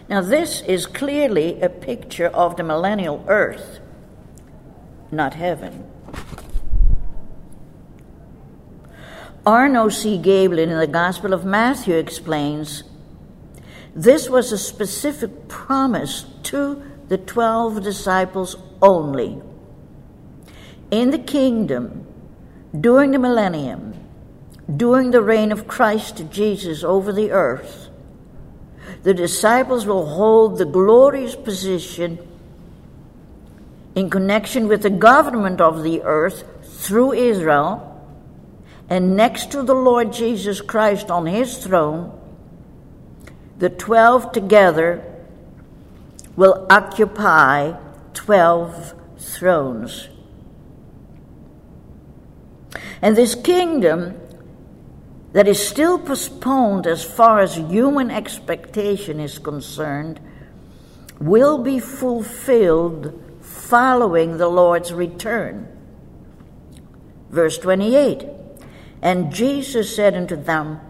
Now, 0.08 0.22
this 0.22 0.62
is 0.62 0.86
clearly 0.86 1.60
a 1.60 1.68
picture 1.68 2.28
of 2.28 2.56
the 2.56 2.62
millennial 2.62 3.24
earth, 3.28 3.80
not 5.10 5.34
heaven. 5.34 5.84
Arno 9.44 9.90
C. 9.90 10.18
Gaebelein 10.18 10.70
in 10.70 10.78
the 10.78 10.86
Gospel 10.86 11.34
of 11.34 11.44
Matthew 11.44 11.94
explains 11.96 12.84
This 13.94 14.30
was 14.30 14.50
a 14.50 14.58
specific 14.58 15.46
promise 15.48 16.24
to 16.44 16.82
the 17.08 17.18
12 17.18 17.82
disciples 17.82 18.56
only. 18.80 19.42
In 20.90 21.10
the 21.10 21.18
kingdom, 21.18 22.06
during 22.78 23.10
the 23.10 23.18
millennium, 23.18 23.94
during 24.74 25.10
the 25.10 25.22
reign 25.22 25.52
of 25.52 25.68
Christ 25.68 26.30
Jesus 26.30 26.82
over 26.82 27.12
the 27.12 27.30
earth, 27.30 27.87
the 29.02 29.14
disciples 29.14 29.86
will 29.86 30.06
hold 30.06 30.58
the 30.58 30.64
glorious 30.64 31.36
position 31.36 32.18
in 33.94 34.10
connection 34.10 34.68
with 34.68 34.82
the 34.82 34.90
government 34.90 35.60
of 35.60 35.82
the 35.82 36.02
earth 36.02 36.44
through 36.62 37.12
Israel, 37.12 37.84
and 38.88 39.16
next 39.16 39.50
to 39.52 39.62
the 39.62 39.74
Lord 39.74 40.12
Jesus 40.12 40.60
Christ 40.60 41.10
on 41.10 41.26
his 41.26 41.58
throne, 41.58 42.18
the 43.58 43.68
twelve 43.68 44.32
together 44.32 45.04
will 46.36 46.66
occupy 46.70 47.74
twelve 48.14 48.94
thrones. 49.18 50.08
And 53.02 53.16
this 53.16 53.34
kingdom 53.34 54.20
that 55.32 55.48
is 55.48 55.66
still 55.66 55.98
postponed 55.98 56.86
as 56.86 57.04
far 57.04 57.40
as 57.40 57.56
human 57.56 58.10
expectation 58.10 59.20
is 59.20 59.38
concerned 59.38 60.20
will 61.20 61.58
be 61.58 61.78
fulfilled 61.78 63.24
following 63.40 64.38
the 64.38 64.48
Lord's 64.48 64.92
return. 64.92 65.68
Verse 67.30 67.58
28 67.58 68.24
And 69.02 69.32
Jesus 69.32 69.94
said 69.94 70.14
unto 70.14 70.36
them, 70.36 70.80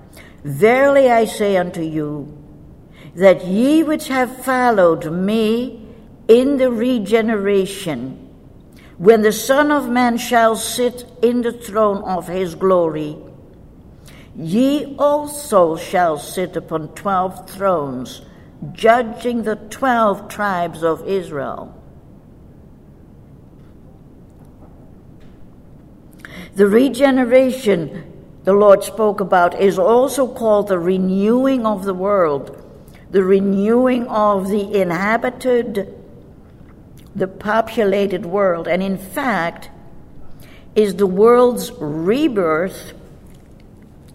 Verily 0.44 1.10
I 1.10 1.24
say 1.24 1.56
unto 1.56 1.82
you, 1.82 2.34
that 3.14 3.44
ye 3.44 3.82
which 3.82 4.08
have 4.08 4.44
followed 4.44 5.10
me 5.10 5.84
in 6.28 6.58
the 6.58 6.70
regeneration, 6.70 8.24
when 8.98 9.22
the 9.22 9.32
Son 9.32 9.72
of 9.72 9.88
Man 9.88 10.18
shall 10.18 10.56
sit 10.56 11.06
in 11.22 11.42
the 11.42 11.52
throne 11.52 12.02
of 12.04 12.28
his 12.28 12.54
glory, 12.54 13.16
Ye 14.38 14.94
also 15.00 15.74
shall 15.74 16.16
sit 16.16 16.54
upon 16.54 16.94
twelve 16.94 17.50
thrones, 17.50 18.22
judging 18.72 19.42
the 19.42 19.56
twelve 19.56 20.28
tribes 20.28 20.84
of 20.84 21.06
Israel. 21.08 21.74
The 26.54 26.68
regeneration 26.68 28.12
the 28.44 28.52
Lord 28.52 28.84
spoke 28.84 29.20
about 29.20 29.60
is 29.60 29.76
also 29.76 30.32
called 30.32 30.68
the 30.68 30.78
renewing 30.78 31.66
of 31.66 31.84
the 31.84 31.92
world, 31.92 32.64
the 33.10 33.24
renewing 33.24 34.06
of 34.06 34.48
the 34.48 34.72
inhabited, 34.72 35.94
the 37.14 37.26
populated 37.26 38.24
world, 38.24 38.68
and 38.68 38.84
in 38.84 38.98
fact, 38.98 39.70
is 40.76 40.94
the 40.94 41.06
world's 41.06 41.72
rebirth 41.72 42.92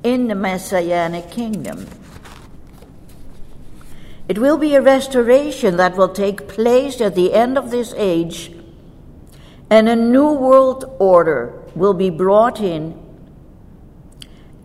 in 0.03 0.27
the 0.27 0.35
Messianic 0.35 1.31
kingdom. 1.31 1.87
It 4.27 4.37
will 4.37 4.57
be 4.57 4.75
a 4.75 4.81
restoration 4.81 5.77
that 5.77 5.97
will 5.97 6.09
take 6.09 6.47
place 6.47 7.01
at 7.01 7.15
the 7.15 7.33
end 7.33 7.57
of 7.57 7.71
this 7.71 7.93
age, 7.97 8.51
and 9.69 9.89
a 9.89 9.95
new 9.95 10.31
world 10.31 10.85
order 10.99 11.61
will 11.75 11.93
be 11.93 12.09
brought 12.09 12.59
in 12.59 12.99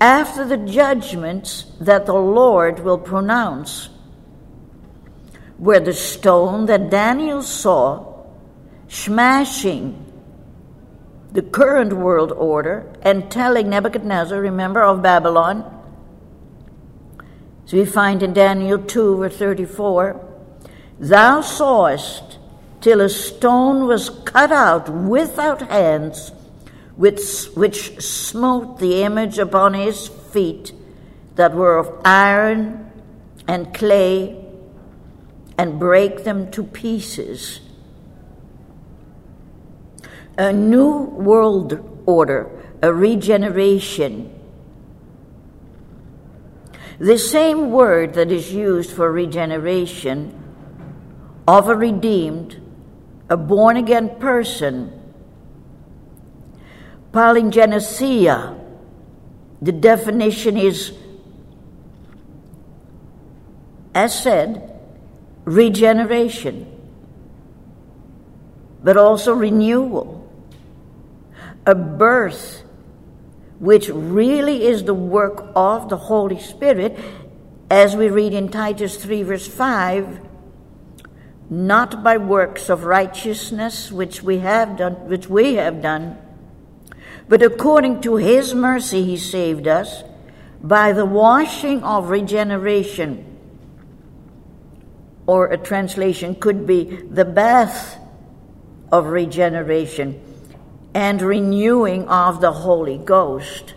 after 0.00 0.44
the 0.44 0.56
judgments 0.56 1.64
that 1.80 2.06
the 2.06 2.14
Lord 2.14 2.80
will 2.80 2.98
pronounce. 2.98 3.88
Where 5.56 5.80
the 5.80 5.92
stone 5.92 6.66
that 6.66 6.88
Daniel 6.88 7.42
saw 7.42 8.24
smashing 8.86 10.07
the 11.32 11.42
current 11.42 11.92
world 11.92 12.32
order 12.32 12.90
and 13.02 13.30
telling 13.30 13.68
Nebuchadnezzar, 13.68 14.40
remember, 14.40 14.82
of 14.82 15.02
Babylon. 15.02 15.74
So 17.66 17.76
we 17.76 17.84
find 17.84 18.22
in 18.22 18.32
Daniel 18.32 18.78
2, 18.78 19.16
verse 19.18 19.36
34 19.36 20.24
Thou 20.98 21.40
sawest 21.42 22.38
till 22.80 23.00
a 23.00 23.08
stone 23.08 23.86
was 23.86 24.10
cut 24.10 24.50
out 24.50 24.88
without 24.88 25.60
hands, 25.70 26.32
which, 26.96 27.46
which 27.54 28.00
smote 28.00 28.78
the 28.78 29.02
image 29.02 29.38
upon 29.38 29.74
his 29.74 30.08
feet 30.08 30.72
that 31.36 31.54
were 31.54 31.78
of 31.78 32.00
iron 32.04 32.90
and 33.46 33.72
clay, 33.74 34.44
and 35.56 35.78
brake 35.78 36.24
them 36.24 36.50
to 36.52 36.62
pieces 36.62 37.60
a 40.38 40.52
new 40.52 41.00
world 41.00 42.02
order, 42.06 42.48
a 42.80 42.94
regeneration. 42.94 44.32
The 47.00 47.18
same 47.18 47.72
word 47.72 48.14
that 48.14 48.30
is 48.30 48.52
used 48.52 48.92
for 48.92 49.10
regeneration 49.10 50.32
of 51.48 51.68
a 51.68 51.74
redeemed, 51.74 52.60
a 53.28 53.36
born 53.36 53.76
again 53.76 54.16
person, 54.20 54.92
palingenesia, 57.12 58.56
the 59.60 59.72
definition 59.72 60.56
is, 60.56 60.92
as 63.92 64.16
said, 64.22 64.78
regeneration, 65.44 66.64
but 68.84 68.96
also 68.96 69.34
renewal 69.34 70.07
a 71.68 71.74
birth 71.74 72.64
which 73.58 73.90
really 73.90 74.66
is 74.66 74.84
the 74.84 74.94
work 74.94 75.52
of 75.54 75.90
the 75.90 75.98
Holy 75.98 76.40
Spirit, 76.40 76.98
as 77.70 77.94
we 77.94 78.08
read 78.08 78.32
in 78.32 78.48
Titus 78.48 78.96
3, 78.96 79.22
verse 79.24 79.46
5, 79.46 80.18
not 81.50 82.02
by 82.02 82.16
works 82.16 82.70
of 82.70 82.84
righteousness 82.84 83.92
which 83.92 84.22
we 84.22 84.38
have 84.38 84.78
done, 84.78 84.94
which 85.08 85.28
we 85.28 85.56
have 85.56 85.82
done, 85.82 86.16
but 87.28 87.42
according 87.42 88.00
to 88.00 88.16
his 88.16 88.54
mercy 88.54 89.04
he 89.04 89.18
saved 89.18 89.68
us 89.68 90.02
by 90.62 90.94
the 90.94 91.04
washing 91.04 91.82
of 91.82 92.08
regeneration. 92.08 93.26
Or 95.26 95.48
a 95.48 95.58
translation 95.58 96.34
could 96.34 96.66
be 96.66 96.84
the 96.84 97.26
bath 97.26 97.98
of 98.90 99.08
regeneration 99.08 100.24
and 100.94 101.20
renewing 101.20 102.08
of 102.08 102.40
the 102.40 102.52
Holy 102.52 102.98
Ghost. 102.98 103.74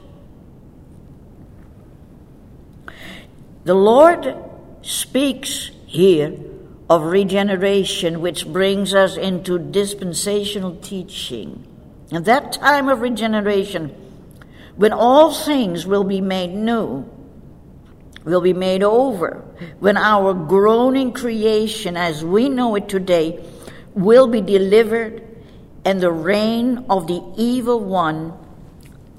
The 3.64 3.76
Lord 3.76 4.36
speaks 4.82 5.70
here 5.86 6.34
of 6.90 7.04
regeneration, 7.04 8.22
which 8.22 8.48
brings 8.48 8.94
us 8.94 9.18
into 9.18 9.60
dispensational 9.60 10.76
teaching. 10.78 11.66
And 12.12 12.26
that 12.26 12.54
time 12.54 12.90
of 12.90 13.02
regeneration, 13.02 13.90
when 14.76 14.92
all 14.92 15.32
things 15.34 15.86
will 15.86 16.04
be 16.04 16.22
made 16.22 16.54
new, 16.54 17.06
will 18.26 18.42
be 18.42 18.54
made 18.54 18.84
over, 18.84 19.44
when 19.80 19.96
our 19.96 20.34
groaning 20.34 21.14
creation 21.14 21.96
as 21.96 22.26
we 22.26 22.50
know 22.50 22.76
it 22.76 22.90
today 22.90 23.44
will 23.94 24.28
be 24.28 24.42
delivered 24.42 25.31
and 25.84 26.02
the 26.02 26.12
reign 26.12 26.86
of 26.90 27.08
the 27.08 27.24
evil 27.38 27.80
one 27.80 28.34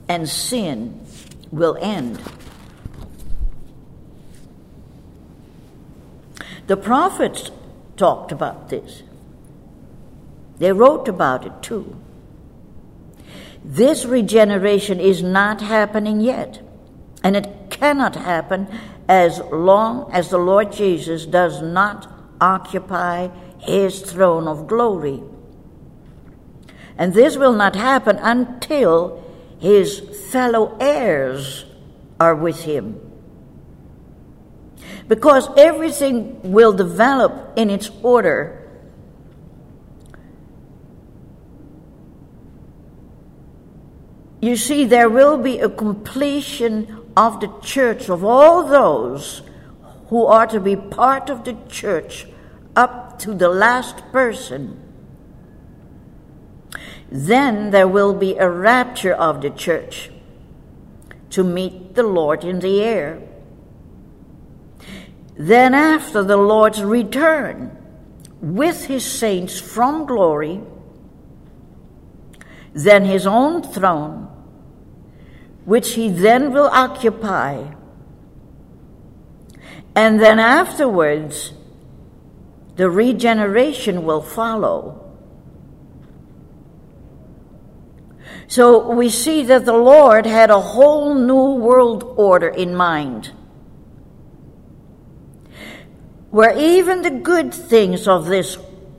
and 0.08 0.28
sin 0.28 1.04
will 1.50 1.76
end. 1.80 2.20
The 6.66 6.76
prophets 6.76 7.50
talked 7.96 8.32
about 8.32 8.68
this. 8.68 9.02
They 10.58 10.72
wrote 10.72 11.08
about 11.08 11.44
it 11.44 11.62
too. 11.62 11.96
This 13.64 14.04
regeneration 14.04 15.00
is 15.00 15.22
not 15.22 15.60
happening 15.60 16.20
yet, 16.20 16.60
and 17.22 17.36
it 17.36 17.70
cannot 17.70 18.16
happen 18.16 18.68
as 19.08 19.40
long 19.52 20.10
as 20.12 20.30
the 20.30 20.38
Lord 20.38 20.72
Jesus 20.72 21.26
does 21.26 21.60
not 21.60 22.10
occupy 22.40 23.28
his 23.58 24.00
throne 24.00 24.48
of 24.48 24.66
glory. 24.66 25.22
And 26.96 27.14
this 27.14 27.36
will 27.36 27.52
not 27.52 27.74
happen 27.74 28.16
until 28.18 29.22
his 29.58 30.00
fellow 30.30 30.76
heirs 30.80 31.64
are 32.20 32.34
with 32.34 32.62
him. 32.62 33.00
Because 35.08 35.48
everything 35.56 36.52
will 36.52 36.72
develop 36.72 37.52
in 37.56 37.70
its 37.70 37.90
order. 38.02 38.58
You 44.40 44.56
see, 44.56 44.84
there 44.84 45.08
will 45.08 45.38
be 45.38 45.60
a 45.60 45.68
completion 45.68 47.02
of 47.16 47.40
the 47.40 47.52
church 47.62 48.08
of 48.08 48.24
all 48.24 48.66
those 48.66 49.42
who 50.08 50.26
are 50.26 50.46
to 50.48 50.60
be 50.60 50.74
part 50.74 51.30
of 51.30 51.44
the 51.44 51.56
church 51.68 52.26
up 52.74 53.18
to 53.20 53.34
the 53.34 53.48
last 53.48 53.96
person. 54.10 54.91
Then 57.14 57.72
there 57.72 57.86
will 57.86 58.14
be 58.14 58.38
a 58.38 58.48
rapture 58.48 59.12
of 59.12 59.42
the 59.42 59.50
church 59.50 60.10
to 61.28 61.44
meet 61.44 61.94
the 61.94 62.02
Lord 62.02 62.42
in 62.42 62.60
the 62.60 62.80
air. 62.82 63.20
Then, 65.36 65.74
after 65.74 66.22
the 66.22 66.38
Lord's 66.38 66.82
return 66.82 67.76
with 68.40 68.86
his 68.86 69.04
saints 69.04 69.60
from 69.60 70.06
glory, 70.06 70.62
then 72.72 73.04
his 73.04 73.26
own 73.26 73.62
throne, 73.62 74.30
which 75.66 75.92
he 75.92 76.08
then 76.08 76.50
will 76.50 76.70
occupy. 76.72 77.74
And 79.94 80.18
then 80.18 80.38
afterwards, 80.38 81.52
the 82.76 82.88
regeneration 82.88 84.04
will 84.04 84.22
follow. 84.22 85.01
So 88.52 88.92
we 88.92 89.08
see 89.08 89.44
that 89.44 89.64
the 89.64 89.72
Lord 89.72 90.26
had 90.26 90.50
a 90.50 90.60
whole 90.60 91.14
new 91.14 91.54
world 91.54 92.04
order 92.18 92.48
in 92.48 92.74
mind, 92.74 93.32
where 96.28 96.54
even 96.58 97.00
the 97.00 97.08
good 97.08 97.54
things 97.54 98.06
of 98.06 98.26
this 98.26 98.58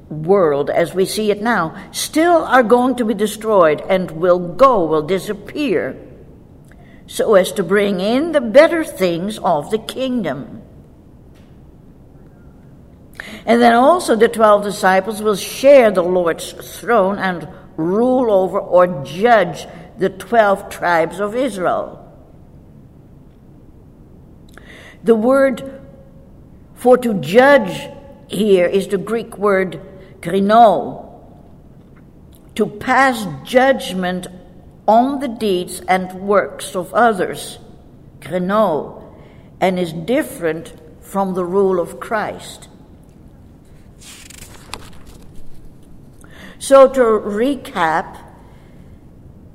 world 0.10 0.72
as 0.72 0.96
we 0.96 1.06
see 1.06 1.30
it 1.30 1.44
now 1.44 1.78
still 1.92 2.44
are 2.46 2.64
going 2.64 2.96
to 2.96 3.06
be 3.06 3.14
destroyed 3.14 3.82
and 3.82 4.10
will 4.10 4.40
go, 4.40 4.86
will 4.86 5.04
disappear, 5.04 6.02
so 7.06 7.36
as 7.36 7.52
to 7.52 7.62
bring 7.62 8.00
in 8.00 8.32
the 8.32 8.42
better 8.42 8.84
things 8.84 9.38
of 9.38 9.70
the 9.70 9.78
kingdom. 9.78 10.64
And 13.46 13.62
then 13.62 13.76
also 13.76 14.16
the 14.16 14.30
12 14.30 14.64
disciples 14.64 15.22
will 15.22 15.36
share 15.36 15.92
the 15.92 16.02
Lord's 16.02 16.54
throne 16.54 17.20
and 17.20 17.48
rule 17.78 18.32
over 18.32 18.60
or 18.60 19.04
judge 19.04 19.68
the 19.98 20.10
12 20.10 20.70
tribes 20.70 21.20
of 21.20 21.36
Israel. 21.36 22.00
The 25.04 25.16
word 25.16 25.82
for 26.76 26.98
to 26.98 27.14
judge 27.16 27.90
here 28.28 28.66
is 28.66 28.88
the 28.88 28.98
Greek 28.98 29.38
word 29.38 29.80
krino, 30.22 31.10
to 32.56 32.66
pass 32.66 33.26
judgment 33.44 34.28
on 34.88 35.20
the 35.20 35.28
deeds 35.28 35.82
and 35.88 36.14
works 36.14 36.76
of 36.76 36.94
others, 36.94 37.60
krino, 38.20 39.04
and 39.60 39.80
is 39.80 39.94
different 39.94 40.74
from 41.02 41.34
the 41.34 41.46
rule 41.46 41.80
of 41.80 42.00
Christ. 42.00 42.68
So, 46.64 46.88
to 46.88 47.02
recap, 47.02 48.18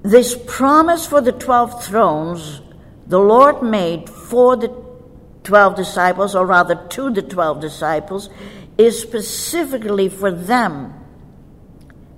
this 0.03 0.37
promise 0.47 1.07
for 1.07 1.23
the 1.23 1.33
12 1.33 1.83
thrones 1.83 2.61
the 3.07 3.19
Lord 3.19 3.63
made 3.63 4.11
for 4.11 4.59
the 4.59 4.69
12 5.43 5.75
disciples, 5.75 6.35
or 6.35 6.45
rather 6.45 6.75
to 6.75 7.11
the 7.11 7.23
12 7.23 7.63
disciples, 7.63 8.29
is 8.77 9.01
specifically 9.01 10.11
for 10.11 10.31
them 10.31 10.93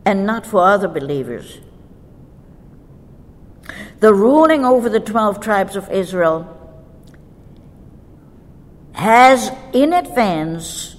and 0.04 0.26
not 0.26 0.44
for 0.44 0.64
other 0.64 0.88
believers. 0.88 1.60
The 4.00 4.12
ruling 4.12 4.64
over 4.64 4.88
the 4.88 4.98
12 4.98 5.38
tribes 5.38 5.76
of 5.76 5.88
Israel 5.92 6.48
has 8.94 9.52
in 9.72 9.92
advance 9.92 10.96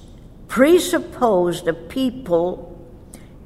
presupposed 0.48 1.68
a 1.68 1.74
people 1.74 2.71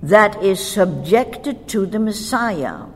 that 0.03 0.43
is 0.43 0.61
subjected 0.65 1.69
to 1.69 1.87
the 1.87 1.99
Messiah. 1.99 2.87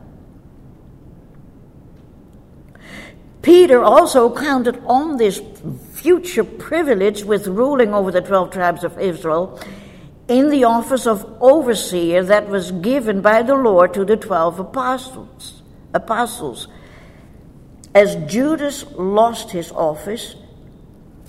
Peter 3.41 3.81
also 3.81 4.33
counted 4.35 4.81
on 4.85 5.17
this 5.17 5.41
future 5.93 6.43
privilege 6.43 7.23
with 7.23 7.47
ruling 7.47 7.93
over 7.93 8.11
the 8.11 8.21
12 8.21 8.51
tribes 8.51 8.83
of 8.83 8.99
Israel 8.99 9.59
in 10.27 10.49
the 10.49 10.63
office 10.63 11.07
of 11.07 11.25
overseer 11.41 12.23
that 12.23 12.47
was 12.47 12.71
given 12.71 13.21
by 13.21 13.41
the 13.41 13.55
Lord 13.55 13.93
to 13.95 14.05
the 14.05 14.15
12 14.15 14.59
apostles. 14.59 15.63
Apostles. 15.93 16.67
As 17.93 18.15
Judas 18.31 18.85
lost 18.91 19.51
his 19.51 19.71
office, 19.71 20.35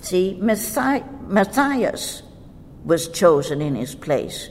see, 0.01 0.39
Matthias 0.39 2.23
was 2.85 3.09
chosen 3.09 3.61
in 3.61 3.75
his 3.75 3.95
place. 3.95 4.49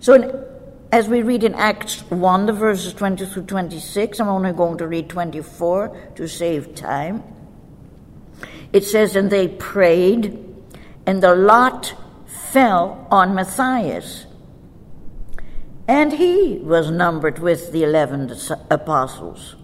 So, 0.00 0.14
in, 0.14 0.44
as 0.92 1.08
we 1.08 1.22
read 1.22 1.44
in 1.44 1.54
Acts 1.54 2.00
1, 2.10 2.46
the 2.46 2.52
verses 2.52 2.92
20 2.94 3.26
through 3.26 3.44
26, 3.44 4.20
I'm 4.20 4.28
only 4.28 4.52
going 4.52 4.78
to 4.78 4.86
read 4.86 5.08
24 5.08 6.12
to 6.16 6.28
save 6.28 6.74
time. 6.74 7.22
It 8.72 8.84
says, 8.84 9.16
And 9.16 9.30
they 9.30 9.48
prayed, 9.48 10.44
and 11.06 11.22
the 11.22 11.34
lot 11.34 11.94
fell 12.26 13.06
on 13.10 13.34
Matthias. 13.34 14.26
And 15.86 16.12
he 16.12 16.58
was 16.62 16.90
numbered 16.90 17.40
with 17.40 17.72
the 17.72 17.82
eleven 17.82 18.32
apostles. 18.70 19.56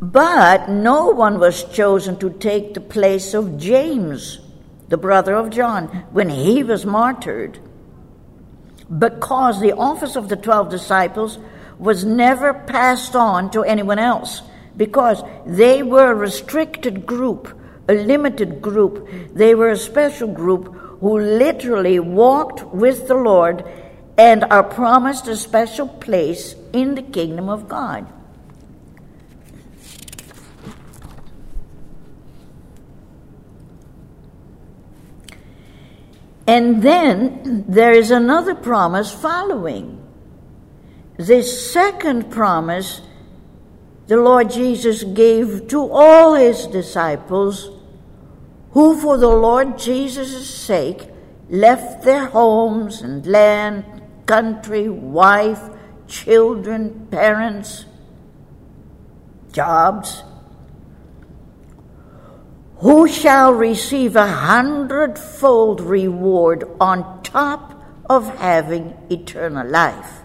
But 0.00 0.68
no 0.68 1.06
one 1.08 1.38
was 1.38 1.64
chosen 1.64 2.16
to 2.18 2.30
take 2.30 2.74
the 2.74 2.80
place 2.80 3.34
of 3.34 3.56
James, 3.58 4.40
the 4.92 4.98
brother 4.98 5.34
of 5.34 5.48
John, 5.48 5.86
when 6.12 6.28
he 6.28 6.62
was 6.62 6.84
martyred, 6.84 7.58
because 8.98 9.58
the 9.58 9.72
office 9.72 10.16
of 10.16 10.28
the 10.28 10.36
twelve 10.36 10.68
disciples 10.68 11.38
was 11.78 12.04
never 12.04 12.52
passed 12.52 13.16
on 13.16 13.50
to 13.52 13.64
anyone 13.64 13.98
else 13.98 14.42
because 14.76 15.22
they 15.46 15.82
were 15.82 16.12
a 16.12 16.14
restricted 16.14 17.06
group, 17.06 17.58
a 17.88 17.94
limited 17.94 18.60
group. 18.60 19.08
They 19.32 19.54
were 19.54 19.70
a 19.70 19.78
special 19.78 20.28
group 20.28 20.74
who 21.00 21.18
literally 21.18 21.98
walked 21.98 22.62
with 22.62 23.08
the 23.08 23.14
Lord 23.14 23.64
and 24.18 24.44
are 24.44 24.62
promised 24.62 25.26
a 25.26 25.36
special 25.36 25.88
place 25.88 26.54
in 26.74 26.96
the 26.96 27.02
kingdom 27.02 27.48
of 27.48 27.66
God. 27.66 28.12
And 36.46 36.82
then 36.82 37.64
there 37.68 37.92
is 37.92 38.10
another 38.10 38.54
promise 38.54 39.12
following. 39.12 39.98
This 41.16 41.72
second 41.72 42.30
promise 42.30 43.00
the 44.08 44.16
Lord 44.16 44.50
Jesus 44.50 45.04
gave 45.04 45.68
to 45.68 45.90
all 45.90 46.34
his 46.34 46.66
disciples 46.66 47.70
who, 48.72 48.98
for 49.00 49.16
the 49.16 49.28
Lord 49.28 49.78
Jesus' 49.78 50.48
sake, 50.52 51.08
left 51.48 52.02
their 52.02 52.26
homes 52.26 53.02
and 53.02 53.24
land, 53.26 53.84
country, 54.26 54.88
wife, 54.88 55.60
children, 56.08 57.06
parents, 57.10 57.84
jobs, 59.52 60.24
who 62.82 63.06
shall 63.06 63.54
receive 63.54 64.16
a 64.16 64.26
hundredfold 64.26 65.80
reward 65.80 66.64
on 66.80 67.22
top 67.22 67.80
of 68.10 68.26
having 68.38 68.92
eternal 69.08 69.64
life. 69.64 70.22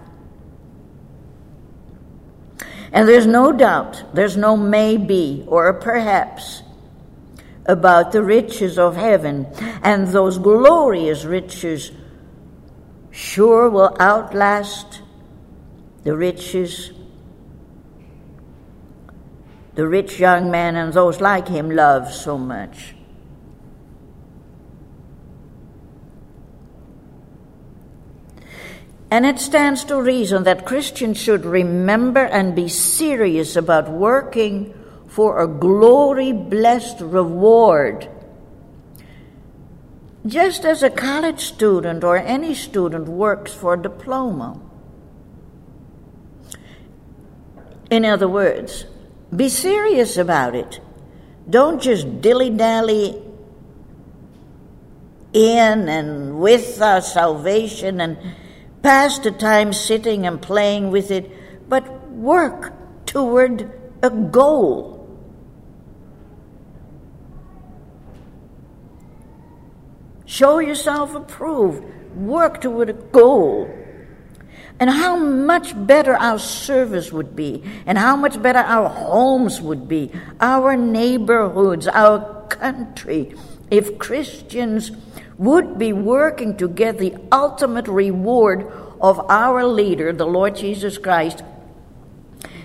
And 2.91 3.07
there's 3.07 3.27
no 3.27 3.51
doubt, 3.51 4.03
there's 4.15 4.35
no 4.37 4.57
maybe 4.57 5.45
or 5.47 5.71
perhaps 5.73 6.63
about 7.67 8.11
the 8.11 8.23
riches 8.23 8.79
of 8.79 8.95
heaven, 8.95 9.45
and 9.83 10.07
those 10.07 10.39
glorious 10.39 11.25
riches 11.25 11.91
sure 13.11 13.69
will 13.69 13.95
outlast 13.99 15.03
the 16.03 16.17
riches 16.17 16.89
the 19.77 19.87
rich 19.87 20.19
young 20.19 20.49
man 20.49 20.75
and 20.75 20.91
those 20.91 21.21
like 21.21 21.47
him 21.47 21.69
love 21.69 22.11
so 22.11 22.35
much. 22.35 22.95
And 29.11 29.23
it 29.23 29.37
stands 29.37 29.85
to 29.85 30.01
reason 30.01 30.45
that 30.45 30.65
Christians 30.65 31.19
should 31.19 31.45
remember 31.45 32.25
and 32.25 32.55
be 32.55 32.67
serious 32.67 33.55
about 33.55 33.87
working 33.87 34.73
for 35.07 35.39
a 35.39 35.47
glory 35.47 36.31
blessed 36.31 36.99
reward. 36.99 38.09
Just 40.25 40.65
as 40.65 40.81
a 40.81 40.89
college 40.89 41.41
student 41.41 42.03
or 42.03 42.17
any 42.17 42.55
student 42.55 43.07
works 43.07 43.53
for 43.53 43.75
a 43.75 43.81
diploma. 43.81 44.59
In 47.91 48.05
other 48.05 48.27
words, 48.27 48.85
be 49.35 49.49
serious 49.49 50.17
about 50.17 50.55
it. 50.55 50.79
Don't 51.49 51.81
just 51.81 52.21
dilly 52.21 52.49
dally 52.49 53.21
in 55.33 55.89
and 55.89 56.39
with 56.39 56.81
our 56.81 57.01
salvation 57.01 58.01
and 58.01 58.17
pass 58.81 59.19
the 59.19 59.31
time 59.31 59.73
sitting 59.73 60.25
and 60.25 60.41
playing 60.41 60.91
with 60.91 61.11
it, 61.11 61.29
but 61.69 62.09
work 62.09 62.73
toward 63.05 63.71
a 64.01 64.09
goal. 64.09 64.97
Show 70.25 70.59
yourself 70.59 71.15
approved. 71.15 71.83
Work 72.15 72.61
toward 72.61 72.89
a 72.89 72.93
goal. 72.93 73.69
And 74.79 74.89
how 74.89 75.15
much 75.17 75.73
better 75.87 76.15
our 76.15 76.37
service 76.37 77.11
would 77.11 77.35
be, 77.35 77.63
and 77.85 77.97
how 77.97 78.15
much 78.15 78.41
better 78.41 78.59
our 78.59 78.89
homes 78.89 79.59
would 79.59 79.87
be, 79.87 80.11
our 80.39 80.77
neighborhoods, 80.77 81.87
our 81.87 82.45
country, 82.47 83.35
if 83.71 83.97
Christians 83.97 84.91
would 85.37 85.77
be 85.77 85.93
working 85.93 86.57
to 86.57 86.67
get 86.67 86.97
the 86.97 87.15
ultimate 87.31 87.87
reward 87.87 88.71
of 89.01 89.19
our 89.29 89.65
leader, 89.65 90.13
the 90.13 90.25
Lord 90.25 90.55
Jesus 90.55 90.97
Christ, 90.97 91.43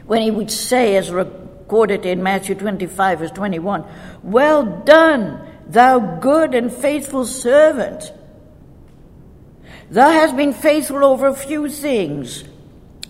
when 0.07 0.23
he 0.23 0.31
would 0.31 0.51
say, 0.51 0.97
as 0.97 1.11
recorded 1.11 2.05
in 2.05 2.23
Matthew 2.23 2.55
25, 2.55 3.19
verse 3.21 3.31
21, 3.31 3.85
Well 4.23 4.65
done, 4.85 5.41
thou 5.67 5.99
good 5.99 6.55
and 6.55 6.73
faithful 6.73 7.25
servant. 7.25 8.13
Thou 9.93 10.11
hast 10.11 10.39
been 10.39 10.55
faithful 10.55 11.05
over 11.05 11.27
a 11.27 11.35
few 11.35 11.69
things. 11.69 12.45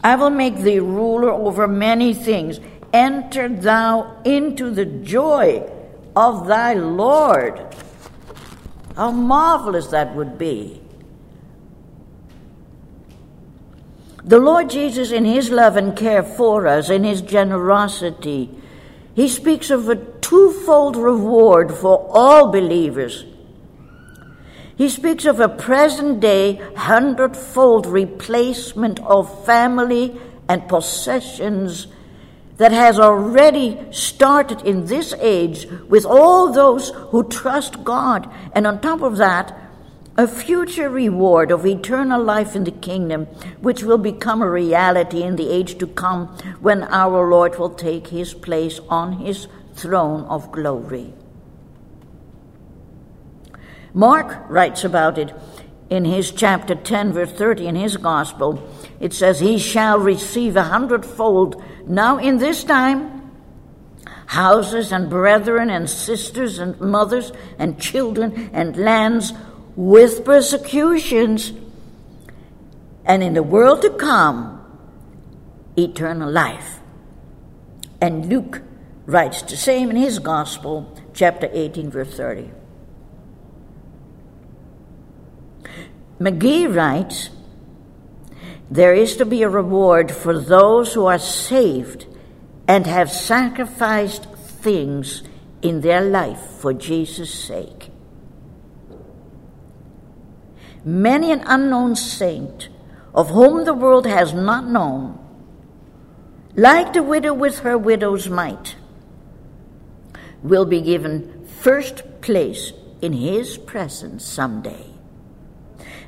I 0.02 0.16
will 0.16 0.30
make 0.30 0.56
thee 0.56 0.80
ruler 0.80 1.30
over 1.30 1.68
many 1.68 2.12
things. 2.12 2.58
Enter 2.92 3.48
thou 3.48 4.20
into 4.24 4.72
the 4.72 4.84
joy 4.84 5.62
of 6.16 6.48
thy 6.48 6.74
Lord. 6.74 7.72
How 8.96 9.12
marvelous 9.12 9.86
that 9.88 10.16
would 10.16 10.38
be. 10.38 10.80
The 14.24 14.40
Lord 14.40 14.68
Jesus, 14.68 15.12
in 15.12 15.24
his 15.24 15.50
love 15.50 15.76
and 15.76 15.96
care 15.96 16.24
for 16.24 16.66
us, 16.66 16.90
in 16.90 17.04
his 17.04 17.22
generosity, 17.22 18.50
he 19.14 19.28
speaks 19.28 19.70
of 19.70 19.88
a 19.88 19.94
twofold 19.94 20.96
reward 20.96 21.72
for 21.72 22.08
all 22.10 22.50
believers. 22.50 23.24
He 24.76 24.88
speaks 24.88 25.24
of 25.24 25.40
a 25.40 25.48
present 25.48 26.20
day 26.20 26.56
hundredfold 26.76 27.86
replacement 27.86 29.00
of 29.00 29.44
family 29.44 30.18
and 30.48 30.68
possessions 30.68 31.86
that 32.56 32.72
has 32.72 32.98
already 32.98 33.78
started 33.90 34.62
in 34.62 34.86
this 34.86 35.14
age 35.14 35.66
with 35.88 36.04
all 36.04 36.52
those 36.52 36.90
who 37.10 37.28
trust 37.28 37.82
God. 37.84 38.30
And 38.54 38.66
on 38.66 38.80
top 38.80 39.02
of 39.02 39.16
that, 39.16 39.58
a 40.16 40.28
future 40.28 40.90
reward 40.90 41.50
of 41.50 41.64
eternal 41.64 42.22
life 42.22 42.54
in 42.54 42.64
the 42.64 42.70
kingdom, 42.70 43.24
which 43.60 43.82
will 43.82 43.98
become 43.98 44.42
a 44.42 44.50
reality 44.50 45.22
in 45.22 45.36
the 45.36 45.48
age 45.50 45.78
to 45.78 45.86
come 45.86 46.26
when 46.60 46.82
our 46.84 47.30
Lord 47.30 47.58
will 47.58 47.70
take 47.70 48.08
his 48.08 48.34
place 48.34 48.78
on 48.90 49.14
his 49.14 49.48
throne 49.74 50.24
of 50.24 50.52
glory. 50.52 51.14
Mark 53.94 54.48
writes 54.48 54.84
about 54.84 55.18
it 55.18 55.34
in 55.90 56.04
his 56.04 56.30
chapter 56.30 56.74
10, 56.74 57.12
verse 57.12 57.32
30 57.32 57.66
in 57.66 57.76
his 57.76 57.96
gospel. 57.96 58.66
It 58.98 59.12
says, 59.12 59.40
He 59.40 59.58
shall 59.58 59.98
receive 59.98 60.56
a 60.56 60.62
hundredfold 60.62 61.62
now 61.86 62.18
in 62.18 62.38
this 62.38 62.64
time 62.64 63.22
houses 64.26 64.92
and 64.92 65.10
brethren 65.10 65.68
and 65.68 65.90
sisters 65.90 66.58
and 66.58 66.80
mothers 66.80 67.32
and 67.58 67.78
children 67.78 68.48
and 68.54 68.74
lands 68.78 69.34
with 69.76 70.24
persecutions, 70.24 71.52
and 73.04 73.22
in 73.22 73.34
the 73.34 73.42
world 73.42 73.82
to 73.82 73.90
come, 73.90 74.58
eternal 75.76 76.30
life. 76.30 76.80
And 78.00 78.28
Luke 78.28 78.62
writes 79.04 79.42
the 79.42 79.56
same 79.56 79.90
in 79.90 79.96
his 79.96 80.18
Gospel, 80.18 80.98
chapter 81.12 81.50
18, 81.52 81.90
verse 81.90 82.14
30. 82.14 82.61
McGee 86.22 86.72
writes, 86.72 87.30
There 88.70 88.94
is 88.94 89.16
to 89.16 89.24
be 89.24 89.42
a 89.42 89.48
reward 89.48 90.12
for 90.12 90.38
those 90.38 90.94
who 90.94 91.06
are 91.06 91.18
saved 91.18 92.06
and 92.68 92.86
have 92.86 93.10
sacrificed 93.10 94.26
things 94.36 95.24
in 95.62 95.80
their 95.80 96.00
life 96.00 96.38
for 96.60 96.72
Jesus' 96.72 97.34
sake. 97.34 97.90
Many 100.84 101.32
an 101.32 101.42
unknown 101.44 101.96
saint, 101.96 102.68
of 103.12 103.30
whom 103.30 103.64
the 103.64 103.74
world 103.74 104.06
has 104.06 104.32
not 104.32 104.66
known, 104.66 105.18
like 106.54 106.92
the 106.92 107.02
widow 107.02 107.34
with 107.34 107.60
her 107.60 107.76
widow's 107.76 108.28
mite, 108.28 108.76
will 110.42 110.66
be 110.66 110.80
given 110.80 111.46
first 111.46 112.20
place 112.20 112.72
in 113.00 113.12
his 113.12 113.58
presence 113.58 114.24
someday. 114.24 114.91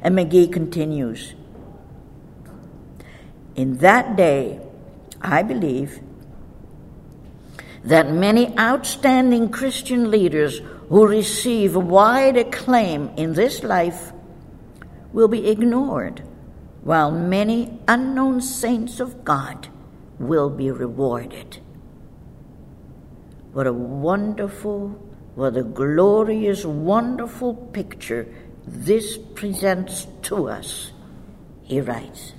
And 0.05 0.14
McGee 0.17 0.53
continues 0.53 1.35
In 3.57 3.79
that 3.79 4.17
day, 4.17 4.61
I 5.23 5.43
believe 5.43 6.01
that 7.83 8.11
many 8.11 8.57
outstanding 8.59 9.49
Christian 9.49 10.11
leaders 10.11 10.61
who 10.90 11.07
receive 11.07 11.75
wide 11.75 12.37
acclaim 12.37 13.11
in 13.17 13.33
this 13.33 13.62
life 13.62 14.12
will 15.12 15.29
be 15.29 15.49
ignored, 15.49 16.23
while 16.83 17.11
many 17.11 17.81
unknown 17.88 18.43
saints 18.43 19.01
of 19.01 19.25
God 19.25 19.69
will 20.19 20.51
be 20.51 20.71
rewarded. 20.71 21.61
What 23.53 23.67
a 23.67 23.73
wonderful, 23.73 24.88
what 25.35 25.57
a 25.57 25.62
glorious, 25.62 26.64
wonderful 26.64 27.55
picture 27.55 28.27
this 28.66 29.18
presents 29.35 30.07
to 30.22 30.48
us, 30.48 30.92
he 31.62 31.81
writes. 31.81 32.33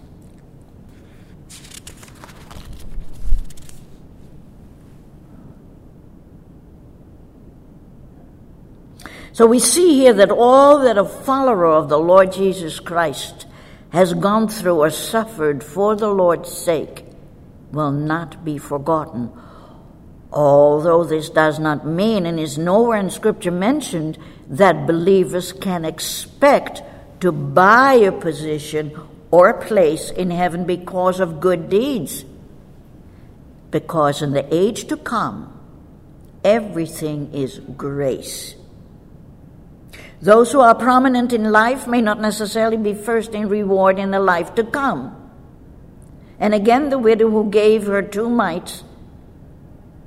So 9.36 9.46
we 9.46 9.60
see 9.60 9.96
here 9.96 10.14
that 10.14 10.32
all 10.32 10.80
that 10.80 10.98
a 10.98 11.04
follower 11.04 11.66
of 11.66 11.90
the 11.90 12.00
Lord 12.00 12.32
Jesus 12.32 12.80
Christ 12.80 13.46
has 13.90 14.14
gone 14.14 14.48
through 14.48 14.80
or 14.80 14.90
suffered 14.90 15.62
for 15.62 15.94
the 15.94 16.08
Lord's 16.08 16.50
sake 16.50 17.06
will 17.74 17.92
not 17.92 18.46
be 18.46 18.58
forgotten. 18.58 19.30
Although 20.32 21.04
this 21.04 21.30
does 21.30 21.60
not 21.60 21.86
mean 21.86 22.26
and 22.26 22.40
is 22.40 22.58
nowhere 22.58 22.98
in 22.98 23.10
Scripture 23.10 23.52
mentioned 23.52 24.18
that 24.48 24.86
believers 24.86 25.52
can 25.52 25.86
expect 25.86 26.84
to 27.22 27.32
buy 27.32 27.94
a 27.94 28.12
position 28.12 28.96
or 29.32 29.50
a 29.50 29.66
place 29.66 30.12
in 30.12 30.32
heaven 30.32 30.66
because 30.66 31.20
of 31.20 31.40
good 31.40 31.70
deeds. 31.70 32.26
Because 33.72 34.22
in 34.22 34.32
the 34.32 34.48
age 34.54 34.86
to 34.88 34.98
come, 34.98 35.52
everything 36.44 37.34
is 37.34 37.60
grace. 37.76 38.56
Those 40.22 40.52
who 40.52 40.62
are 40.62 40.76
prominent 40.76 41.34
in 41.34 41.52
life 41.52 41.88
may 41.88 42.02
not 42.02 42.22
necessarily 42.22 42.78
be 42.78 42.94
first 42.94 43.34
in 43.34 43.50
reward 43.50 44.00
in 44.00 44.12
the 44.12 44.20
life 44.20 44.56
to 44.56 44.64
come. 44.64 45.32
And 46.40 46.54
again, 46.54 46.90
the 46.90 47.00
widow 47.00 47.30
who 47.30 47.50
gave 47.50 47.88
her 47.88 48.02
two 48.02 48.30
mites, 48.30 48.84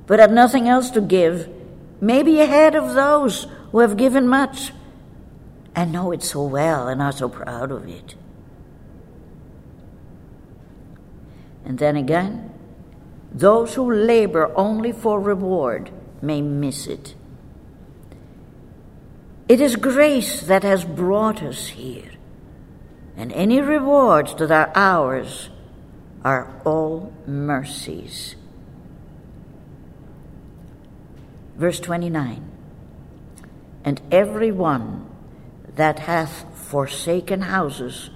but 0.07 0.19
had 0.19 0.31
nothing 0.31 0.67
else 0.67 0.89
to 0.91 1.01
give, 1.01 1.49
may 2.01 2.23
be 2.23 2.39
ahead 2.39 2.75
of 2.75 2.93
those 2.93 3.47
who 3.71 3.79
have 3.79 3.97
given 3.97 4.27
much 4.27 4.71
and 5.75 5.91
know 5.91 6.11
it 6.11 6.23
so 6.23 6.43
well 6.43 6.87
and 6.87 7.01
are 7.01 7.11
so 7.11 7.29
proud 7.29 7.71
of 7.71 7.87
it. 7.87 8.15
And 11.65 11.77
then 11.77 11.95
again, 11.95 12.51
those 13.31 13.75
who 13.75 13.91
labor 13.91 14.51
only 14.55 14.91
for 14.91 15.19
reward 15.19 15.91
may 16.21 16.41
miss 16.41 16.87
it. 16.87 17.15
It 19.47 19.61
is 19.61 19.75
grace 19.75 20.41
that 20.41 20.63
has 20.63 20.83
brought 20.83 21.41
us 21.41 21.69
here, 21.69 22.11
and 23.15 23.31
any 23.33 23.61
rewards 23.61 24.35
that 24.35 24.51
are 24.51 24.71
ours 24.75 25.49
are 26.23 26.61
all 26.65 27.13
mercies. 27.25 28.35
Verse 31.55 31.79
29 31.79 32.49
And 33.89 33.99
every 34.11 34.51
one 34.51 35.09
that 35.73 35.97
hath 35.97 36.45
forsaken 36.69 37.41
houses 37.41 38.11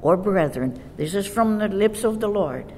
or 0.00 0.16
brethren, 0.16 0.80
this 0.96 1.16
is 1.16 1.26
from 1.26 1.58
the 1.58 1.66
lips 1.66 2.04
of 2.04 2.20
the 2.20 2.28
Lord. 2.28 2.72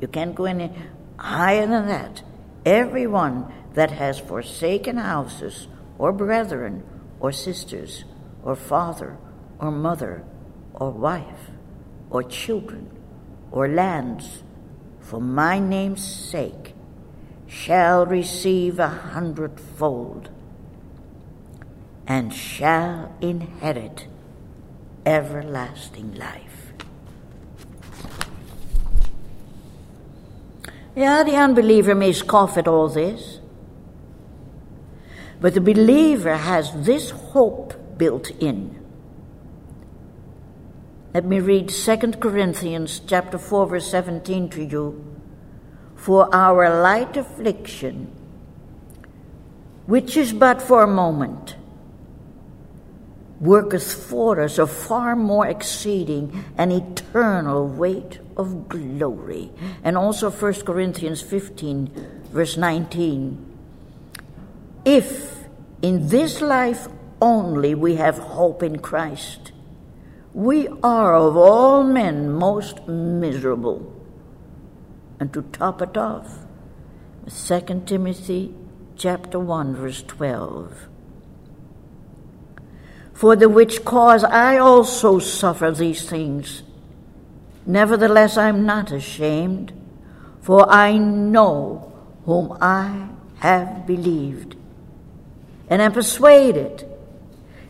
You 0.00 0.08
can't 0.08 0.34
go 0.34 0.46
any 0.46 0.72
higher 1.18 1.66
than 1.66 1.88
that. 1.88 2.22
Every 2.64 3.06
one 3.06 3.52
that 3.74 3.90
has 3.90 4.18
forsaken 4.18 4.96
houses, 4.96 5.68
or 5.98 6.10
brethren, 6.10 6.84
or 7.20 7.32
sisters, 7.32 8.06
or 8.42 8.56
father, 8.56 9.18
or 9.58 9.70
mother, 9.70 10.24
or 10.72 10.92
wife, 10.92 11.50
or 12.08 12.22
children, 12.22 12.88
or 13.52 13.68
lands, 13.68 14.42
for 15.00 15.20
my 15.20 15.58
name's 15.58 16.02
sake, 16.02 16.72
shall 17.46 18.06
receive 18.06 18.78
a 18.78 18.88
hundredfold, 18.88 20.30
and 22.10 22.34
shall 22.34 23.14
inherit 23.20 24.08
everlasting 25.06 26.12
life. 26.16 26.72
Yeah, 30.96 31.22
the 31.22 31.36
unbeliever 31.36 31.94
may 31.94 32.12
scoff 32.12 32.58
at 32.58 32.66
all 32.66 32.88
this. 32.88 33.38
But 35.40 35.54
the 35.54 35.60
believer 35.60 36.34
has 36.34 36.72
this 36.84 37.10
hope 37.10 37.74
built 37.96 38.30
in. 38.40 38.84
Let 41.14 41.24
me 41.24 41.38
read 41.38 41.68
2 41.68 41.96
Corinthians 42.18 43.00
chapter 43.06 43.38
4 43.38 43.68
verse 43.68 43.88
17 43.88 44.50
to 44.50 44.64
you. 44.64 45.16
For 45.94 46.28
our 46.34 46.82
light 46.82 47.16
affliction, 47.16 48.10
which 49.86 50.16
is 50.16 50.32
but 50.32 50.60
for 50.60 50.82
a 50.82 50.88
moment, 50.88 51.54
worketh 53.40 53.92
for 53.92 54.40
us 54.40 54.58
a 54.58 54.66
far 54.66 55.16
more 55.16 55.46
exceeding 55.46 56.44
and 56.56 56.70
eternal 56.70 57.66
weight 57.66 58.20
of 58.36 58.68
glory. 58.68 59.50
And 59.82 59.96
also 59.96 60.30
1 60.30 60.64
Corinthians 60.64 61.22
15 61.22 61.90
verse 62.32 62.56
19 62.56 63.50
if 64.84 65.44
in 65.82 66.08
this 66.08 66.40
life 66.40 66.88
only 67.20 67.74
we 67.74 67.96
have 67.96 68.18
hope 68.18 68.62
in 68.62 68.78
Christ, 68.78 69.52
we 70.32 70.68
are 70.82 71.14
of 71.14 71.36
all 71.36 71.82
men 71.82 72.30
most 72.30 72.86
miserable. 72.88 73.94
And 75.18 75.32
to 75.34 75.42
top 75.42 75.82
it 75.82 75.96
off, 75.96 76.46
2 77.28 77.82
Timothy 77.84 78.54
chapter 78.96 79.38
1 79.38 79.76
verse 79.76 80.02
12. 80.02 80.89
For 83.20 83.36
the 83.36 83.50
which 83.50 83.84
cause 83.84 84.24
I 84.24 84.56
also 84.56 85.18
suffer 85.18 85.70
these 85.70 86.08
things. 86.08 86.62
Nevertheless 87.66 88.38
I 88.38 88.48
am 88.48 88.64
not 88.64 88.92
ashamed, 88.92 89.74
for 90.40 90.64
I 90.72 90.96
know 90.96 91.92
whom 92.24 92.56
I 92.62 93.10
have 93.40 93.86
believed 93.86 94.56
and 95.68 95.82
am 95.82 95.92
persuaded 95.92 96.88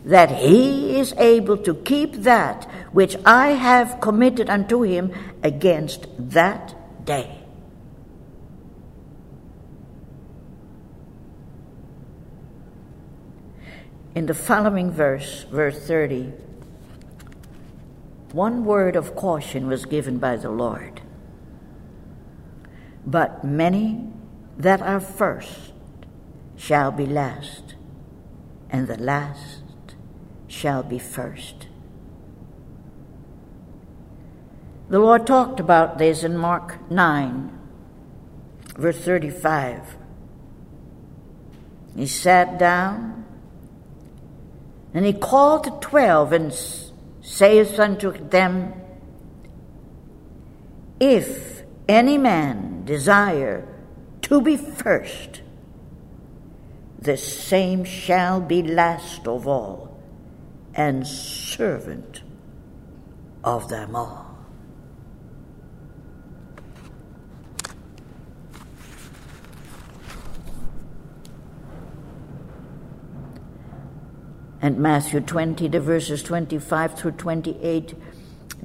that 0.05 0.31
he 0.31 0.97
is 0.97 1.11
able 1.17 1.57
to 1.57 1.75
keep 1.75 2.13
that 2.23 2.63
which 2.93 3.17
I 3.25 3.49
have 3.49 3.99
committed 3.99 4.49
unto 4.49 4.83
him 4.83 5.11
against 5.43 6.07
that 6.17 7.05
day. 7.05 7.40
In 14.13 14.25
the 14.25 14.33
following 14.33 14.91
verse, 14.91 15.45
verse 15.49 15.79
30, 15.87 16.33
one 18.33 18.65
word 18.65 18.97
of 18.97 19.15
caution 19.15 19.67
was 19.67 19.85
given 19.85 20.17
by 20.17 20.35
the 20.35 20.49
Lord. 20.49 21.01
But 23.05 23.45
many 23.45 24.11
that 24.57 24.81
are 24.81 24.99
first 24.99 25.71
shall 26.57 26.91
be 26.91 27.05
last 27.05 27.75
and 28.69 28.87
the 28.87 28.97
last 28.97 29.63
shall 30.47 30.83
be 30.83 30.99
first. 30.99 31.67
The 34.89 34.99
Lord 34.99 35.25
talked 35.25 35.61
about 35.61 35.97
this 35.97 36.23
in 36.23 36.35
Mark 36.35 36.91
9, 36.91 37.57
verse 38.77 38.99
35. 38.99 39.95
He 41.95 42.05
sat 42.05 42.59
down 42.59 43.20
and 44.93 45.05
he 45.05 45.13
called 45.13 45.65
the 45.65 45.71
twelve 45.79 46.33
and 46.33 46.53
saith 47.21 47.79
unto 47.79 48.11
them, 48.11 48.73
If 50.99 51.63
any 51.87 52.17
man 52.17 52.83
desire 52.85 53.67
to 54.23 54.41
be 54.41 54.57
first, 54.57 55.41
the 56.99 57.17
same 57.17 57.83
shall 57.83 58.39
be 58.39 58.61
last 58.61 59.27
of 59.27 59.47
all 59.47 59.99
and 60.75 61.05
servant 61.05 62.21
of 63.43 63.69
them 63.69 63.95
all. 63.95 64.20
And 74.61 74.77
Matthew 74.77 75.21
20, 75.21 75.67
the 75.67 75.79
verses 75.79 76.21
25 76.23 76.97
through 76.97 77.11
28, 77.13 77.95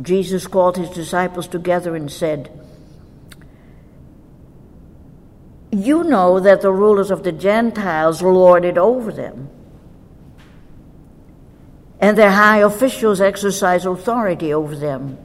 Jesus 0.03 0.47
called 0.47 0.77
his 0.77 0.91
disciples 0.91 1.49
together 1.49 1.97
and 1.97 2.13
said, 2.13 2.51
you 5.77 6.05
know 6.05 6.41
that 6.41 6.63
the 6.63 6.73
rulers 6.73 7.11
of 7.11 7.23
the 7.23 7.33
Gentiles 7.33 8.23
lord 8.23 8.65
it 8.65 8.79
over 8.79 9.13
them, 9.13 9.51
and 12.01 12.17
their 12.17 12.31
high 12.31 12.59
officials 12.59 13.21
exercise 13.21 13.85
authority 13.85 14.53
over 14.53 14.77
them. 14.77 15.19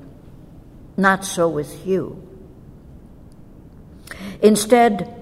Not 0.97 1.23
so 1.25 1.47
with 1.47 1.85
you. 1.87 2.27
Instead, 4.41 5.13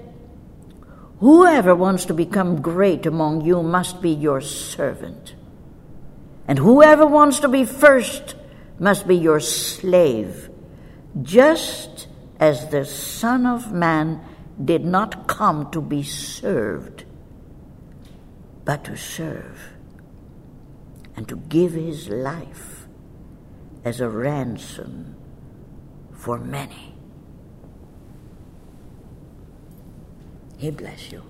whoever 1.20 1.74
wants 1.74 2.06
to 2.06 2.14
become 2.14 2.60
great 2.60 3.06
among 3.06 3.42
you 3.42 3.62
must 3.62 4.00
be 4.00 4.10
your 4.10 4.40
servant, 4.40 5.34
and 6.50 6.58
whoever 6.58 7.06
wants 7.06 7.38
to 7.38 7.48
be 7.48 7.64
first 7.64 8.34
must 8.80 9.06
be 9.06 9.14
your 9.14 9.38
slave, 9.38 10.50
just 11.22 12.08
as 12.40 12.70
the 12.70 12.84
Son 12.84 13.46
of 13.46 13.70
Man 13.70 14.20
did 14.64 14.84
not 14.84 15.28
come 15.28 15.70
to 15.70 15.80
be 15.80 16.02
served, 16.02 17.04
but 18.64 18.82
to 18.82 18.96
serve 18.96 19.60
and 21.14 21.28
to 21.28 21.36
give 21.36 21.74
his 21.74 22.08
life 22.08 22.88
as 23.84 24.00
a 24.00 24.08
ransom 24.08 25.14
for 26.10 26.36
many. 26.36 26.96
He 30.58 30.72
bless 30.72 31.12
you. 31.12 31.29